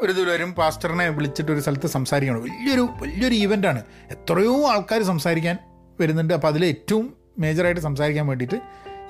ഒരു 0.00 0.12
ഇത് 0.12 0.30
വരും. 0.30 0.52
പാസ്റ്ററിനെ 0.52 1.08
വിളിച്ചിട്ട് 1.08 1.52
ഒരു 1.52 1.60
സ്ഥലത്ത് 1.60 1.86
സംസാരിക്കണം. 1.86 2.40
വലിയൊരു 2.42 2.84
വലിയൊരു 3.02 3.34
ഈവന്റാണ് 3.34 3.82
എത്രയോ 4.10 4.54
ആൾക്കാർ 4.70 5.02
സംസാരിക്കാൻ 5.02 5.56
വരുന്നുണ്ട്. 6.00 6.34
അപ്പോൾ 6.34 6.48
അതിൽ 6.48 6.64
ഏറ്റവും 6.64 7.16
മേജറായിട്ട് 7.38 7.80
സംസാരിക്കാൻ 7.80 8.26
വേണ്ടിയിട്ട് 8.26 8.58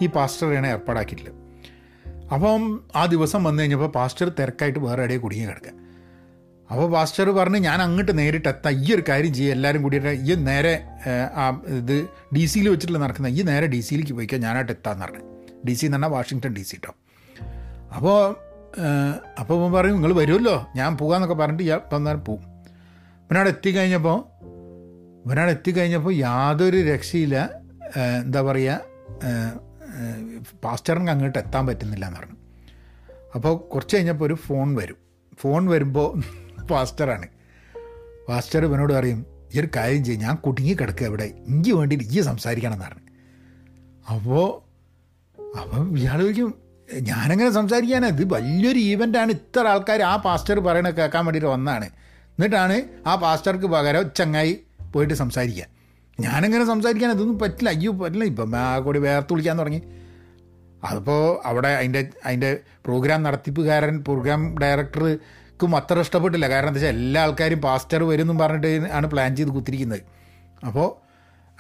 ഈ 0.02 0.06
പാസ്റ്ററിനെ 0.06 0.68
ഏർപ്പാടാക്കിയിട്ടില്ല. 0.68 1.32
അപ്പം 2.34 2.62
ആ 2.96 3.06
ദിവസം 3.06 3.44
വന്നു 3.44 3.62
കഴിഞ്ഞപ്പോൾ 3.62 3.90
പാസ്റ്റർ 3.90 4.28
തിരക്കായിട്ട് 4.28 4.78
വേറെ 4.78 5.02
ഇടയിൽ 5.02 5.18
കുടുങ്ങി 5.18 5.46
കിടക്കുക. 5.46 5.72
അപ്പോൾ 6.70 6.90
പാസ്റ്റർ 6.92 7.30
പറഞ്ഞ് 7.30 7.58
ഞാൻ 7.58 7.82
അങ്ങോട്ട് 7.82 8.18
നേരിട്ട് 8.18 8.48
എത്താം. 8.48 8.72
ഈ 8.84 8.94
ഒരു 8.94 9.02
കാര്യം 9.08 9.34
ചെയ്യുക 9.34 9.52
എല്ലാവരും 9.52 9.82
കൂടിയിട്ട് 9.82 10.08
ഈ 10.08 10.34
നേരെ 10.34 10.74
ആ 11.34 11.62
ഇത് 11.66 12.08
ഡി 12.36 12.44
സിയിൽ 12.44 12.68
വെച്ചിട്ടുള്ള 12.68 13.04
നടക്കുന്ന 13.04 13.28
ഈ 13.28 13.42
നേരെ 13.42 13.66
ഡി 13.66 13.80
സിയിലേക്ക് 13.80 14.12
പോയിക്കോ. 14.12 14.36
ഞാനായിട്ട് 14.36 14.72
എത്താമെന്ന് 14.72 15.04
പറഞ്ഞു. 15.04 15.22
ഡി 15.66 15.72
സി 15.72 15.86
എന്ന് 15.86 15.96
പറഞ്ഞാൽ 15.96 16.12
വാഷിങ്ടൺ 16.16 16.52
ഡി 16.52 16.62
സി 16.62 16.76
കേട്ടോ 16.76 16.94
അപ്പോൾ 17.94 18.47
അപ്പോൾ 19.40 19.72
പറയും 19.72 19.94
നിങ്ങൾ 19.94 20.12
വരുമല്ലോ. 20.14 20.56
ഞാൻ 20.76 20.96
പോകാമെന്നൊക്കെ 20.96 21.36
പറഞ്ഞിട്ട് 21.42 21.62
ഇയാൾ 21.62 21.80
വന്നാൽ 21.94 22.16
പോവും. 22.16 22.42
ഇവനവിടെ 23.24 23.48
എത്തിക്കഴിഞ്ഞപ്പോൾ 23.48 24.18
ഇവനവിടെ 25.24 25.50
എത്തിക്കഴിഞ്ഞപ്പോൾ 25.50 26.14
യാതൊരു 26.14 26.78
രക്ഷയില്ല. 26.92 27.36
എന്താ 28.22 28.42
പറയുക 28.42 28.80
പാസ്റ്ററിന് 30.64 31.10
അങ്ങോട്ട് 31.10 31.38
എത്താൻ 31.38 31.66
പറ്റുന്നില്ല 31.66 32.04
എന്ന് 32.06 32.18
പറഞ്ഞു. 32.18 32.36
അപ്പോൾ 33.34 33.56
കുറച്ച് 33.72 33.96
കഴിഞ്ഞപ്പോൾ 33.96 34.24
ഒരു 34.24 34.34
ഫോൺ 34.34 34.74
വരും. 34.74 34.98
ഫോൺ 35.40 35.66
വരുമ്പോൾ 35.66 36.08
പാസ്റ്ററാണ്. 36.70 37.26
പാസ്റ്റർ 38.28 38.64
ഇവനോട് 38.64 38.92
പറയും 38.92 39.26
ഈ 39.54 39.60
ഒരു 39.60 39.68
കാര്യം 39.76 40.04
ചെയ്യും. 40.04 40.20
ഞാൻ 40.20 40.34
കുടുങ്ങി 40.36 40.72
കിടക്കുക 40.80 41.06
ഇവിടെ. 41.06 41.26
ഇഞ്ചി 41.46 41.70
വേണ്ടിയിട്ട് 41.70 42.06
ഈ 42.14 42.20
സംസാരിക്കണം 42.20 42.74
എന്നാണ് 42.74 43.00
അപ്പോൾ 44.14 44.46
അപ്പം 45.60 45.98
ഇയാൾ 45.98 46.18
ചോദിക്കും 46.20 46.67
ഞാനങ്ങനെ 47.08 47.50
സംസാരിക്കാൻ 47.50 48.06
ഇത് 48.06 48.24
വലിയൊരു 48.32 48.78
ഈവന്റാണ് 48.78 49.30
ഇത്ര 49.30 49.66
ആൾക്കാർ 49.66 50.02
ആ 50.02 50.16
പാസ്റ്റർ 50.16 50.58
പറയണത് 50.60 50.96
കേൾക്കാൻ 50.96 51.24
വേണ്ടിയിട്ട് 51.26 51.50
വന്നതാണ് 51.50 51.88
എന്നിട്ടാണ് 52.38 52.76
ആ 53.06 53.14
പാസ്റ്റർക്ക് 53.14 53.66
പകരം 53.66 54.10
ചങ്ങായി 54.16 54.60
പോയിട്ട് 54.92 55.14
സംസാരിക്കുക 55.14 55.66
ഞാനങ്ങനെ 56.20 56.64
സംസാരിക്കാൻ 56.64 57.10
ഇതൊന്നും 57.10 57.38
പറ്റില്ല. 57.38 57.70
അയ്യോ 57.70 57.92
പറ്റില്ല. 57.92 58.24
ഇപ്പം 58.24 58.56
ആ 58.56 58.78
കൂടി 58.78 58.98
വേർത്ത് 58.98 59.32
വിളിക്കാൻ 59.32 59.58
തുടങ്ങി. 59.58 59.80
അതിപ്പോൾ 60.88 61.40
അവിടെ 61.44 61.68
അതിന്റെ 61.68 62.10
അതിന്റെ 62.24 62.60
പ്രോഗ്രാം 62.86 63.22
നടത്തിപ്പുകാരൻ 63.22 64.02
പ്രോഗ്രാം 64.02 64.58
ഡയറക്ടർക്കും 64.62 65.76
അത്ര 65.76 66.00
ഇഷ്ടപ്പെട്ടില്ല. 66.00 66.48
കാരണം 66.48 66.68
എന്താ 66.68 66.80
വെച്ചാൽ 66.80 66.96
എല്ലാ 66.96 67.22
ആൾക്കാരും 67.22 67.60
പാസ്റ്റർ 67.60 68.02
വരുമെന്നും 68.02 68.38
പറഞ്ഞിട്ട് 68.38 68.90
ആണ് 68.92 69.06
പ്ലാൻ 69.06 69.36
ചെയ്ത് 69.36 69.50
കുത്തിരിക്കുന്നത്. 69.50 70.02
അപ്പോൾ 70.66 70.88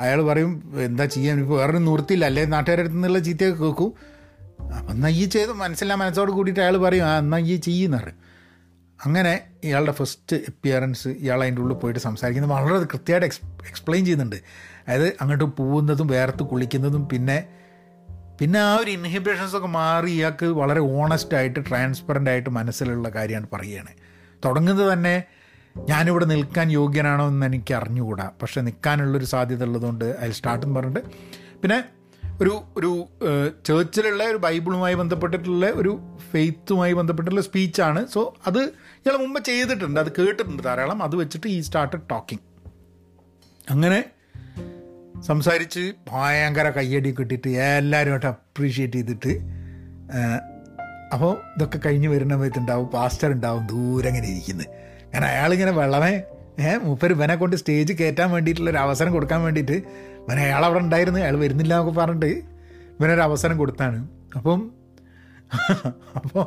അയാൾ 0.00 0.22
പറയും 0.22 0.52
എന്താ 0.88 1.04
ചെയ്യാൻ 1.04 1.40
ഇപ്പോൾ 1.40 1.58
വേറൊരു 1.60 1.78
നിവൃത്തിയില്ല. 1.78 2.24
അല്ലേ 2.24 2.44
നാട്ടുകാരുടെ 2.44 2.88
അടുത്ത് 2.88 3.24
ചീത്തയൊക്കെ 3.24 3.64
കേൾക്കും. 3.64 3.92
അപ്പം 4.60 4.90
എന്നാൽ 4.90 5.10
ഈ 5.10 5.24
ചെയ്ത് 5.24 5.52
മനസ്സിലാ 5.52 5.94
മനസ്സോട് 5.94 6.30
കൂടിയിട്ട് 6.30 6.60
അയാൾ 6.60 6.76
പറയും 6.76 7.04
ആ 7.04 7.18
എന്നാൽ 7.18 7.40
ഈ 7.40 7.56
ചെയ്യുന്ന 7.56 7.96
പറയും. 7.96 8.28
അങ്ങനെ 9.04 9.40
ഇയാളുടെ 9.64 9.92
ഫസ്റ്റ് 9.92 10.36
അപ്പിയറൻസ് 10.36 11.08
ഇയാൾ 11.08 11.42
അതിന്റെ 11.42 11.62
ഉള്ളിൽ 11.62 11.76
പോയിട്ട് 11.76 12.00
സംസാരിക്കുന്നത് 12.00 12.52
വളരെ 12.52 12.84
കൃത്യമായിട്ട് 12.84 13.26
എക്സ് 13.26 13.40
എക്സ്പ്ലെയിൻ 13.44 14.04
ചെയ്യുന്നുണ്ട്. 14.04 14.36
അതായത് 14.88 15.16
അങ്ങോട്ട് 15.20 15.44
പോകുന്നതും 15.44 16.06
വേർത്ത് 16.06 16.42
കുളിക്കുന്നതും 16.42 17.08
പിന്നെ 17.08 17.48
പിന്നെ 18.40 18.60
ആ 18.60 18.76
ഒരു 18.76 18.90
ഇൻഹിബിഷൻസ് 18.90 19.56
ഒക്കെ 19.56 19.66
മാറി 19.66 20.10
ഇയാൾക്ക് 20.10 20.46
വളരെ 20.46 20.80
ഓണസ്റ്റ് 20.80 21.34
ആയിട്ട് 21.34 21.60
ട്രാൻസ്പെറന്റ് 21.68 22.30
ആയിട്ട് 22.30 22.50
മനസ്സിലുള്ള 22.50 23.08
കാര്യമാണ് 23.08 23.46
പറയുകയാണ്. 23.52 23.88
തുടങ്ങുന്നത് 24.44 24.92
തന്നെ 24.92 25.24
ഞാനിവിടെ 25.76 26.24
നിൽക്കാൻ 26.24 26.70
യോഗ്യനാണോ 26.70 27.28
എന്ന് 27.28 27.46
എനിക്ക് 27.46 27.74
അറിഞ്ഞുകൂടാ 27.74 28.30
പക്ഷേ 28.42 28.60
നിൽക്കാനുള്ളൊരു 28.60 29.24
സാധ്യത 29.24 29.64
ഉള്ളതുകൊണ്ട് 29.64 30.04
അതിൽ 30.04 30.32
സ്റ്റാർട്ട് 30.32 30.66
എന്ന് 30.66 30.80
പറഞ്ഞിട്ട്. 30.80 31.00
പിന്നെ 31.62 31.84
ഒരു 32.42 32.52
ഒരു 32.76 33.08
ചേർച്ചിലുള്ള 33.66 34.24
ഒരു 34.24 34.36
ബൈബിളുമായി 34.36 34.94
ബന്ധപ്പെട്ടിട്ടുള്ള 34.94 35.70
ഒരു 35.70 36.00
ഫെയ്ത്തുമായി 36.30 36.92
ബന്ധപ്പെട്ടുള്ള 36.92 37.40
സ്പീച്ചാണ് 37.40 38.06
സോ 38.06 38.34
അത് 38.46 38.58
ഇയാൾ 39.06 39.16
മുമ്പ് 39.16 39.44
ചെയ്തിട്ടുണ്ട്. 39.44 40.00
അത് 40.00 40.12
കേട്ടിട്ടുണ്ട് 40.18 40.62
ധാരാളം. 40.62 41.02
അത് 41.02 41.16
വെച്ചിട്ട് 41.16 41.48
ഈ 41.48 41.60
സ്റ്റാർട്ട് 41.60 41.96
ടോക്കിംഗ് 42.10 42.44
അങ്ങനെ 43.70 44.04
സംസാരിച്ച് 45.22 45.92
ഭയങ്കര 46.08 46.70
കയ്യടി 46.70 47.10
കിട്ടിയിട്ട് 47.18 47.48
എല്ലാവരുമായിട്ട് 47.48 48.26
അപ്രീഷിയേറ്റ് 48.26 48.94
ചെയ്തിട്ട് 48.94 49.32
അപ്പോൾ 51.12 51.32
ഇതൊക്കെ 51.56 51.78
കഴിഞ്ഞ് 51.78 52.08
വരുന്ന 52.08 52.34
സമയത്തുണ്ടാവും 52.34 52.86
പാസ്റ്റർ 52.88 53.32
ഉണ്ടാവും 53.32 53.66
ദൂരെ 53.66 54.08
ഇങ്ങനെ 54.08 54.28
ഇരിക്കുന്നത് 54.28 54.68
കാരണം 55.14 55.26
അയാളിങ്ങനെ 55.26 55.70
വെള്ളമേ 55.70 56.12
ഏഹ് 56.58 56.78
മൂപ്പര് 56.78 57.12
ഇവനെ 57.12 57.34
കൊണ്ട് 57.34 57.56
സ്റ്റേജ് 57.56 57.92
കയറ്റാൻ 57.92 58.30
വേണ്ടിയിട്ടുള്ള 58.30 58.70
ഒരു 58.70 58.78
അവസരം 58.78 59.12
കൊടുക്കാൻ 59.12 59.42
വേണ്ടിയിട്ട് 59.42 59.76
ഇവൻ 60.28 60.40
അയാൾ 60.40 60.64
അവിടെ 60.64 60.78
ഉണ്ടായിരുന്നു. 60.78 61.20
അയാൾ 61.20 61.38
വരുന്നില്ല 61.38 61.80
എന്നൊക്കെ 61.80 62.00
പറഞ്ഞിട്ട് 62.00 62.26
ഇവനൊരു 63.00 63.20
അവസരം 63.20 63.58
കൊടുത്താണ്. 63.58 64.08
അപ്പം 64.36 64.70
അപ്പോൾ 66.16 66.46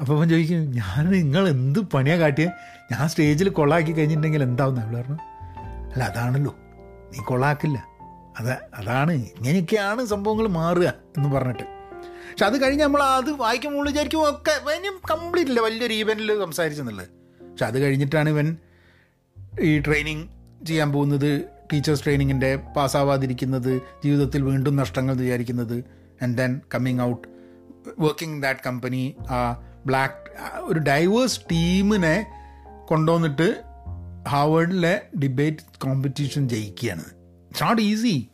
അപ്പോൾ 0.00 0.18
അവൻ 0.18 0.28
ചോദിക്കും 0.28 0.70
ഞാൻ 0.70 1.10
നിങ്ങൾ 1.10 1.48
എന്ത് 1.48 1.78
പണിയാണ് 1.78 2.20
കാട്ടിയത് 2.20 2.50
ഞാൻ 2.92 3.08
സ്റ്റേജിൽ 3.08 3.48
കൊള്ളാക്കി 3.48 3.92
കഴിഞ്ഞിട്ടുണ്ടെങ്കിൽ 3.92 4.42
എന്താവുന്ന? 4.42 4.80
അയാൾ 4.80 5.02
പറഞ്ഞു 5.02 5.18
അല്ല 5.92 6.04
അതാണല്ലോ. 6.04 6.56
നീ 7.12 7.18
കൊള്ളാക്കില്ല 7.24 7.84
അത് 8.38 8.52
അതാണ്. 8.52 9.12
ഇങ്ങനെയൊക്കെയാണ് 9.12 10.04
സംഭവങ്ങൾ 10.04 10.48
മാറുക 10.48 10.92
എന്ന് 11.16 11.28
പറഞ്ഞിട്ട്. 11.28 11.62
പക്ഷെ 11.62 12.46
അത് 12.46 12.62
കഴിഞ്ഞ് 12.62 12.84
നമ്മൾ 12.84 13.02
അത് 13.02 13.30
വായിക്കുമ്പോൾ 13.30 13.88
വിചാരിക്കും 13.88 14.30
ഒക്കെ 14.30 14.50
ഇവനും 14.50 15.00
കംപ്ലീറ്റ് 15.10 15.50
ഇല്ല. 15.50 15.60
വലിയൊരു 15.60 15.94
ഈവന്റിൽ 15.94 16.38
സംസാരിച്ചെന്നുള്ളത്. 16.38 17.08
പക്ഷെ 17.50 17.64
അത് 17.64 17.78
കഴിഞ്ഞിട്ടാണ് 17.78 18.28
ഇവൻ 18.28 18.56
ഈ 19.60 19.78
ട്രെയിനിങ് 19.78 20.28
ചെയ്യാൻ 20.66 20.92
പോകുന്നത് 20.92 21.57
ടീച്ചേഴ്സ് 21.72 22.04
ട്രെയിനിങ്ങിന്റെ 22.04 22.56
പാസ്സാവാതിരിക്കുന്നത് 22.56 23.82
ജീവിതത്തിൽ 24.04 24.42
വീണ്ടും 24.42 24.76
നഷ്ടങ്ങൾ 24.76 25.14
വിചാരിക്കുന്നത് 25.14 25.84
and 26.22 26.38
then 26.38 26.60
coming 26.74 27.00
out 27.00 27.28
working 27.98 28.42
that 28.42 28.60
company 28.66 29.16
ആ 29.30 29.62
ബ്ലാക്ക് 29.86 30.30
ഒരു 30.60 30.78
ഡൈവേഴ്സ് 30.78 31.40
ടീമിനെ 31.40 32.26
കൊണ്ടുവന്നിട്ട് 32.88 33.62
ഹാവേഡിലെ 34.28 35.02
debate 35.22 35.58
competition 35.78 36.48
ജയിക്കുകയാണ്. 36.48 37.04
It's 37.48 37.62
not 37.62 37.82
easy 37.82 38.28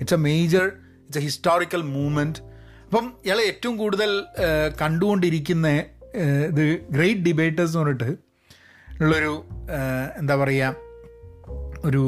it's 0.00 0.14
a 0.14 0.16
major 0.16 0.62
it's 0.62 1.18
a 1.18 1.20
historical 1.20 1.82
movement 1.82 2.38
അപ്പം 2.84 3.12
ഇയാളെ 3.24 3.42
ഏറ്റവും 3.42 3.76
കൂടുതൽ 3.76 4.24
കണ്ടുകൊണ്ടിരിക്കുന്ന 4.82 5.68
ഇത് 6.48 6.88
ഗ്രേറ്റ് 6.90 7.20
ഡിബേറ്റേഴ്സ് 7.20 7.76
എന്ന് 7.76 7.80
പറഞ്ഞിട്ട് 7.80 8.32
ഉള്ളൊരു 9.02 9.44
എന്താ 10.18 10.34
പറയുക 10.36 10.91
ഒരു 11.84 12.02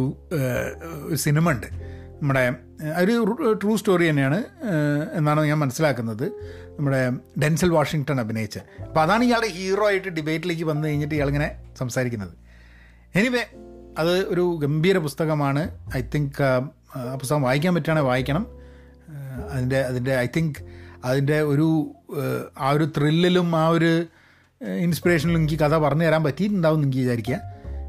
സിനിമ 1.15 1.51
ഉണ്ട് 1.51 1.67
നമ്മുടെ 2.21 2.45
ഒരു 2.99 3.59
ട്രൂ 3.63 3.77
സ്റ്റോറി 3.77 4.11
തന്നെയാണ് 4.11 4.45
എന്നാണ് 5.17 5.41
ഞാൻ 5.47 5.59
മനസ്സിലാക്കുന്നത്. 5.59 6.25
നമ്മുടെ 6.79 7.11
ഡെൻസൽ 7.43 7.71
വാഷിങ്ടൺ 7.71 8.21
അഭിനയിച്ച. 8.21 8.59
അപ്പോൾ 8.59 9.01
അതാണ് 9.01 9.25
ഇയാളുടെ 9.25 9.49
ഹീറോ 9.49 9.87
ആയിട്ട് 9.87 10.09
ഡിബേറ്റിലേക്ക് 10.09 10.65
വന്നു 10.65 10.89
കഴിഞ്ഞിട്ട് 10.89 11.15
ഇയാളിങ്ങനെ 11.15 11.49
സംസാരിക്കുന്നത്. 11.79 12.35
എനിവേ 13.15 13.43
അത് 13.99 14.15
ഒരു 14.29 14.59
ഗംഭീര 14.63 14.99
പുസ്തകമാണ്. 14.99 15.63
ഐ 15.97 16.03
തിങ്ക് 16.15 16.43
ആ 16.43 17.15
പുസ്തകം 17.15 17.43
വായിക്കാൻ 17.43 17.75
പറ്റുകയാണെങ്കിൽ 17.75 18.09
വായിക്കണം. 18.09 18.47
അതിന്റെ 19.51 19.81
അതിന്റെ 19.81 20.19
ഐ 20.19 20.27
തിങ്ക് 20.37 20.59
അതിന്റെ 21.05 21.41
ഒരു 21.43 21.69
ആ 22.59 22.71
ഒരു 22.71 22.85
ത്രില്ലിലും 22.97 23.57
ആ 23.57 23.69
ഒരു 23.69 23.93
ഇൻസ്പിറേഷനിലും 24.65 25.41
എനിക്ക് 25.41 25.59
കഥ 25.65 25.77
പറഞ്ഞു 25.77 26.05
തരാൻ 26.05 26.25
പറ്റിയിട്ടുണ്ടാവും 26.25 26.83
എനിക്ക് 26.83 26.99
വിചാരിക്കുക. 26.99 27.41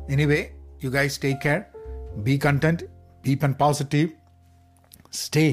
Anyway 0.09 0.39
you 0.83 0.89
guys 0.89 1.19
take 1.23 1.39
care. 1.45 1.61
B 2.16 2.40
content 2.44 2.82
B 3.24 3.34
pen 3.34 3.52
positive 3.52 4.08
stay 5.12 5.44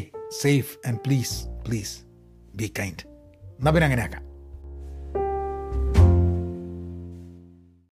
safe 0.42 0.88
and 0.88 1.00
please 1.06 1.36
please 1.68 1.96
be 2.56 2.74
kind 2.80 3.04
എന്നാൽ 3.60 3.72
പിന്നെ 3.72 3.86
അങ്ങനെ 3.86 4.04
ആക്കാം 4.04 4.24